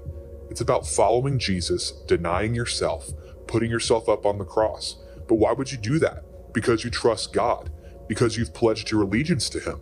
It's 0.49 0.61
about 0.61 0.85
following 0.85 1.39
Jesus, 1.39 1.91
denying 1.91 2.55
yourself, 2.55 3.11
putting 3.47 3.71
yourself 3.71 4.09
up 4.09 4.25
on 4.25 4.37
the 4.37 4.45
cross. 4.45 4.97
But 5.27 5.35
why 5.35 5.53
would 5.53 5.71
you 5.71 5.77
do 5.77 5.97
that? 5.99 6.23
Because 6.53 6.83
you 6.83 6.89
trust 6.89 7.31
God 7.31 7.71
because 8.07 8.37
you've 8.37 8.53
pledged 8.53 8.91
your 8.91 9.01
allegiance 9.03 9.49
to 9.49 9.59
him. 9.59 9.79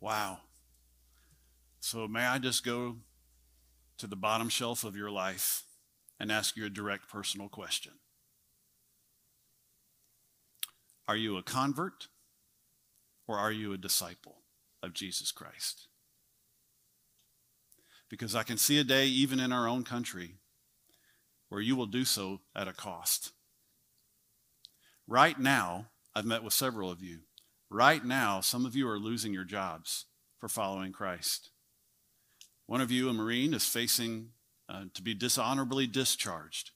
Wow. 0.00 0.38
So, 1.80 2.06
may 2.06 2.24
I 2.24 2.38
just 2.38 2.64
go 2.64 2.96
to 3.98 4.06
the 4.06 4.16
bottom 4.16 4.48
shelf 4.48 4.84
of 4.84 4.94
your 4.94 5.10
life 5.10 5.64
and 6.20 6.30
ask 6.30 6.56
you 6.56 6.64
a 6.66 6.70
direct 6.70 7.08
personal 7.08 7.48
question? 7.48 7.92
Are 11.08 11.16
you 11.16 11.36
a 11.36 11.42
convert 11.42 12.08
or 13.26 13.38
are 13.38 13.52
you 13.52 13.72
a 13.72 13.78
disciple 13.78 14.42
of 14.82 14.92
Jesus 14.92 15.32
Christ? 15.32 15.88
Because 18.08 18.34
I 18.34 18.42
can 18.42 18.58
see 18.58 18.78
a 18.78 18.84
day, 18.84 19.06
even 19.06 19.40
in 19.40 19.52
our 19.52 19.68
own 19.68 19.82
country, 19.82 20.34
where 21.48 21.60
you 21.60 21.76
will 21.76 21.86
do 21.86 22.04
so 22.04 22.40
at 22.54 22.68
a 22.68 22.72
cost. 22.72 23.32
Right 25.08 25.38
now, 25.38 25.86
I've 26.14 26.24
met 26.24 26.42
with 26.42 26.52
several 26.52 26.90
of 26.90 27.02
you. 27.02 27.20
Right 27.70 28.04
now, 28.04 28.40
some 28.40 28.66
of 28.66 28.74
you 28.74 28.88
are 28.88 28.98
losing 28.98 29.32
your 29.32 29.44
jobs 29.44 30.06
for 30.38 30.48
following 30.48 30.92
Christ. 30.92 31.50
One 32.66 32.80
of 32.80 32.90
you, 32.90 33.08
a 33.08 33.12
Marine, 33.12 33.54
is 33.54 33.66
facing 33.66 34.30
uh, 34.68 34.84
to 34.94 35.02
be 35.02 35.14
dishonorably 35.14 35.86
discharged 35.86 36.72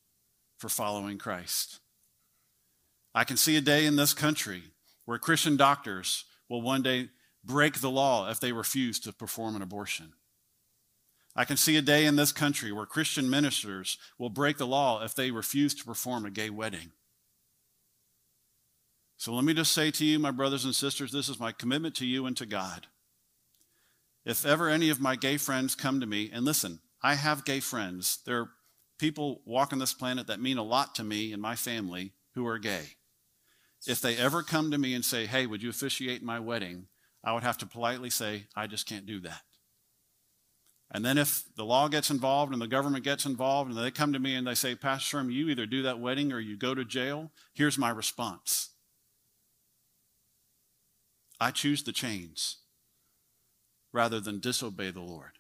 for 0.58 0.68
following 0.68 1.18
Christ. 1.18 1.80
I 3.14 3.24
can 3.24 3.36
see 3.36 3.56
a 3.56 3.60
day 3.60 3.86
in 3.86 3.96
this 3.96 4.14
country 4.14 4.62
where 5.04 5.18
Christian 5.18 5.56
doctors 5.56 6.24
will 6.48 6.62
one 6.62 6.82
day 6.82 7.08
break 7.44 7.80
the 7.80 7.90
law 7.90 8.30
if 8.30 8.38
they 8.38 8.52
refuse 8.52 9.00
to 9.00 9.12
perform 9.12 9.56
an 9.56 9.62
abortion. 9.62 10.12
I 11.34 11.44
can 11.44 11.56
see 11.56 11.76
a 11.76 11.82
day 11.82 12.06
in 12.06 12.16
this 12.16 12.32
country 12.32 12.70
where 12.70 12.86
Christian 12.86 13.30
ministers 13.30 13.98
will 14.18 14.30
break 14.30 14.58
the 14.58 14.66
law 14.66 15.02
if 15.02 15.14
they 15.14 15.30
refuse 15.30 15.74
to 15.74 15.84
perform 15.84 16.26
a 16.26 16.30
gay 16.30 16.50
wedding. 16.50 16.92
So 19.20 19.34
let 19.34 19.44
me 19.44 19.52
just 19.52 19.72
say 19.72 19.90
to 19.90 20.04
you, 20.06 20.18
my 20.18 20.30
brothers 20.30 20.64
and 20.64 20.74
sisters, 20.74 21.12
this 21.12 21.28
is 21.28 21.38
my 21.38 21.52
commitment 21.52 21.94
to 21.96 22.06
you 22.06 22.24
and 22.24 22.34
to 22.38 22.46
God. 22.46 22.86
If 24.24 24.46
ever 24.46 24.70
any 24.70 24.88
of 24.88 24.98
my 24.98 25.14
gay 25.14 25.36
friends 25.36 25.74
come 25.74 26.00
to 26.00 26.06
me, 26.06 26.30
and 26.32 26.42
listen, 26.42 26.80
I 27.02 27.16
have 27.16 27.44
gay 27.44 27.60
friends. 27.60 28.20
There 28.24 28.40
are 28.40 28.50
people 28.98 29.42
walking 29.44 29.78
this 29.78 29.92
planet 29.92 30.26
that 30.28 30.40
mean 30.40 30.56
a 30.56 30.62
lot 30.62 30.94
to 30.94 31.04
me 31.04 31.34
and 31.34 31.42
my 31.42 31.54
family 31.54 32.14
who 32.34 32.46
are 32.46 32.58
gay. 32.58 32.96
If 33.86 34.00
they 34.00 34.16
ever 34.16 34.42
come 34.42 34.70
to 34.70 34.78
me 34.78 34.94
and 34.94 35.04
say, 35.04 35.26
hey, 35.26 35.44
would 35.44 35.62
you 35.62 35.68
officiate 35.68 36.22
my 36.22 36.40
wedding? 36.40 36.86
I 37.22 37.34
would 37.34 37.42
have 37.42 37.58
to 37.58 37.66
politely 37.66 38.08
say, 38.08 38.46
I 38.56 38.68
just 38.68 38.88
can't 38.88 39.04
do 39.04 39.20
that. 39.20 39.42
And 40.90 41.04
then 41.04 41.18
if 41.18 41.42
the 41.56 41.66
law 41.66 41.88
gets 41.88 42.08
involved 42.08 42.54
and 42.54 42.62
the 42.62 42.66
government 42.66 43.04
gets 43.04 43.26
involved 43.26 43.70
and 43.70 43.78
they 43.78 43.90
come 43.90 44.14
to 44.14 44.18
me 44.18 44.34
and 44.34 44.46
they 44.46 44.54
say, 44.54 44.74
Pastor 44.74 45.18
Sherm, 45.18 45.30
you 45.30 45.50
either 45.50 45.66
do 45.66 45.82
that 45.82 46.00
wedding 46.00 46.32
or 46.32 46.40
you 46.40 46.56
go 46.56 46.74
to 46.74 46.86
jail, 46.86 47.30
here's 47.52 47.76
my 47.76 47.90
response. 47.90 48.69
I 51.40 51.50
choose 51.50 51.82
the 51.82 51.92
chains 51.92 52.58
rather 53.92 54.20
than 54.20 54.40
disobey 54.40 54.90
the 54.90 55.00
Lord, 55.00 55.38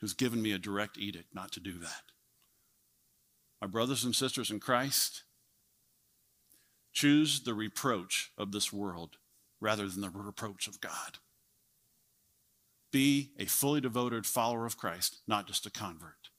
who's 0.00 0.14
given 0.14 0.40
me 0.40 0.52
a 0.52 0.58
direct 0.58 0.96
edict 0.96 1.34
not 1.34 1.52
to 1.52 1.60
do 1.60 1.78
that. 1.80 2.04
My 3.60 3.66
brothers 3.66 4.04
and 4.04 4.14
sisters 4.14 4.50
in 4.50 4.60
Christ, 4.60 5.24
choose 6.92 7.40
the 7.40 7.54
reproach 7.54 8.32
of 8.38 8.52
this 8.52 8.72
world 8.72 9.16
rather 9.60 9.88
than 9.88 10.00
the 10.00 10.10
reproach 10.10 10.66
of 10.66 10.80
God. 10.80 11.18
Be 12.90 13.30
a 13.38 13.44
fully 13.44 13.80
devoted 13.80 14.26
follower 14.26 14.66
of 14.66 14.76
Christ, 14.76 15.18
not 15.26 15.46
just 15.46 15.66
a 15.66 15.70
convert. 15.70 16.30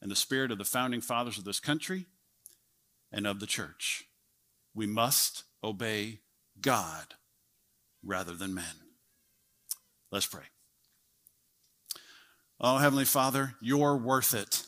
In 0.00 0.08
the 0.08 0.16
spirit 0.16 0.50
of 0.50 0.58
the 0.58 0.64
founding 0.64 1.00
fathers 1.00 1.38
of 1.38 1.44
this 1.44 1.60
country 1.60 2.06
and 3.12 3.26
of 3.26 3.40
the 3.40 3.46
church, 3.46 4.04
we 4.74 4.86
must 4.86 5.44
obey 5.62 6.20
God 6.60 7.14
rather 8.04 8.34
than 8.34 8.54
men. 8.54 8.64
Let's 10.10 10.26
pray. 10.26 10.44
Oh, 12.60 12.78
Heavenly 12.78 13.04
Father, 13.04 13.54
you're 13.60 13.96
worth 13.96 14.34
it. 14.34 14.64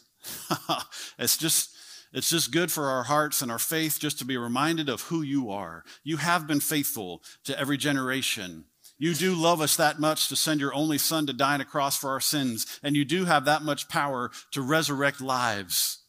it's 1.19 1.37
just 1.37 1.77
it's 2.13 2.31
just 2.31 2.51
good 2.51 2.73
for 2.73 2.87
our 2.87 3.05
hearts 3.05 3.43
and 3.43 3.53
our 3.53 3.59
faith 3.59 3.99
just 4.01 4.19
to 4.19 4.25
be 4.25 4.37
reminded 4.37 4.89
of 4.89 5.03
who 5.03 5.23
you 5.23 5.51
are. 5.51 5.85
You 6.03 6.17
have 6.17 6.47
been 6.47 6.61
faithful 6.61 7.23
to 7.45 7.59
every 7.59 7.77
generation. 7.77 8.65
You 8.99 9.13
do 9.13 9.35
love 9.35 9.61
us 9.61 9.77
that 9.77 10.01
much 10.01 10.29
to 10.29 10.37
send 10.37 10.61
your 10.61 10.75
only 10.75 10.99
son 10.99 11.27
to 11.27 11.33
die 11.35 11.55
on 11.55 11.61
a 11.61 11.65
cross 11.67 11.97
for 11.99 12.11
our 12.11 12.21
sins, 12.21 12.81
and 12.83 12.97
you 12.97 13.05
do 13.05 13.27
have 13.27 13.45
that 13.45 13.63
much 13.63 13.89
power 13.89 14.31
to 14.53 14.63
resurrect 14.63 15.21
lives. 15.21 16.05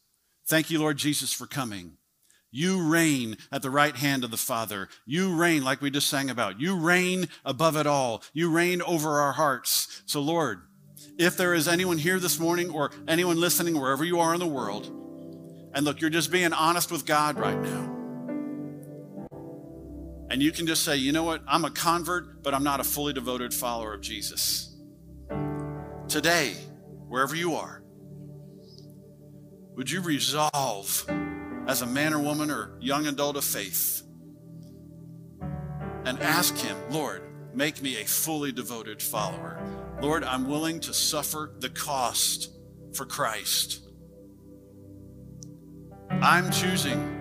Thank 0.46 0.70
you, 0.70 0.78
Lord 0.78 0.96
Jesus, 0.96 1.32
for 1.32 1.46
coming. 1.46 1.98
You 2.50 2.88
reign 2.88 3.36
at 3.52 3.62
the 3.62 3.70
right 3.70 3.94
hand 3.94 4.24
of 4.24 4.30
the 4.30 4.36
Father. 4.36 4.88
You 5.04 5.36
reign, 5.36 5.64
like 5.64 5.82
we 5.82 5.90
just 5.90 6.08
sang 6.08 6.30
about. 6.30 6.60
You 6.60 6.76
reign 6.76 7.28
above 7.44 7.76
it 7.76 7.86
all. 7.86 8.22
You 8.32 8.50
reign 8.50 8.80
over 8.82 9.20
our 9.20 9.32
hearts. 9.32 10.02
So, 10.06 10.20
Lord, 10.20 10.62
if 11.18 11.36
there 11.36 11.52
is 11.52 11.68
anyone 11.68 11.98
here 11.98 12.18
this 12.18 12.38
morning 12.38 12.70
or 12.70 12.90
anyone 13.06 13.38
listening 13.38 13.78
wherever 13.78 14.04
you 14.04 14.20
are 14.20 14.32
in 14.32 14.40
the 14.40 14.46
world, 14.46 14.86
and 15.74 15.84
look, 15.84 16.00
you're 16.00 16.10
just 16.10 16.32
being 16.32 16.52
honest 16.52 16.90
with 16.90 17.04
God 17.04 17.38
right 17.38 17.60
now. 17.60 17.94
And 20.30 20.42
you 20.42 20.52
can 20.52 20.66
just 20.66 20.84
say, 20.84 20.96
you 20.96 21.12
know 21.12 21.24
what? 21.24 21.42
I'm 21.46 21.64
a 21.64 21.70
convert, 21.70 22.42
but 22.42 22.54
I'm 22.54 22.64
not 22.64 22.80
a 22.80 22.84
fully 22.84 23.12
devoted 23.12 23.52
follower 23.54 23.94
of 23.94 24.00
Jesus. 24.00 24.76
Today, 26.08 26.54
wherever 27.08 27.34
you 27.34 27.54
are, 27.54 27.82
would 29.74 29.90
you 29.90 30.00
resolve? 30.00 31.06
As 31.68 31.82
a 31.82 31.86
man 31.86 32.14
or 32.14 32.18
woman 32.18 32.50
or 32.50 32.72
young 32.80 33.06
adult 33.06 33.36
of 33.36 33.44
faith 33.44 34.02
and 36.06 36.18
ask 36.20 36.56
Him, 36.56 36.76
Lord, 36.90 37.22
make 37.54 37.82
me 37.82 38.00
a 38.00 38.06
fully 38.06 38.50
devoted 38.50 39.02
follower. 39.02 39.60
Lord, 40.00 40.24
I'm 40.24 40.48
willing 40.48 40.80
to 40.80 40.94
suffer 40.94 41.52
the 41.58 41.68
cost 41.68 42.50
for 42.94 43.04
Christ. 43.04 43.82
I'm 46.10 46.50
choosing 46.50 47.14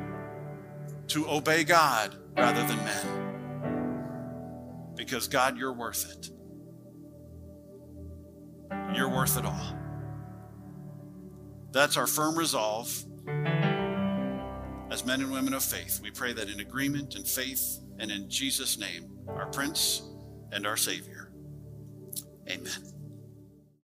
to 1.07 1.29
obey 1.29 1.65
God 1.65 2.15
rather 2.38 2.65
than 2.65 2.77
men. 2.77 3.25
Because 4.95 5.27
God, 5.27 5.57
you're 5.57 5.73
worth 5.73 6.10
it. 6.10 6.29
You're 8.95 9.10
worth 9.10 9.38
it 9.38 9.43
all. 9.45 9.75
That's 11.71 11.97
our 11.97 12.07
firm 12.07 12.38
resolve 12.38 13.03
as 14.89 15.06
men 15.06 15.21
and 15.21 15.32
women 15.32 15.54
of 15.54 15.63
faith, 15.63 16.00
we 16.02 16.12
pray 16.12 16.34
that 16.34 16.50
in 16.50 16.60
agreement 16.60 17.15
and 17.15 17.28
faith 17.28 17.80
and 18.00 18.12
in 18.12 18.30
Jesus' 18.30 18.78
name, 18.78 19.17
our 19.28 19.47
Prince 19.47 20.04
and 20.52 20.65
our 20.65 20.78
Savior. 20.78 21.32
Amen. 22.50 22.96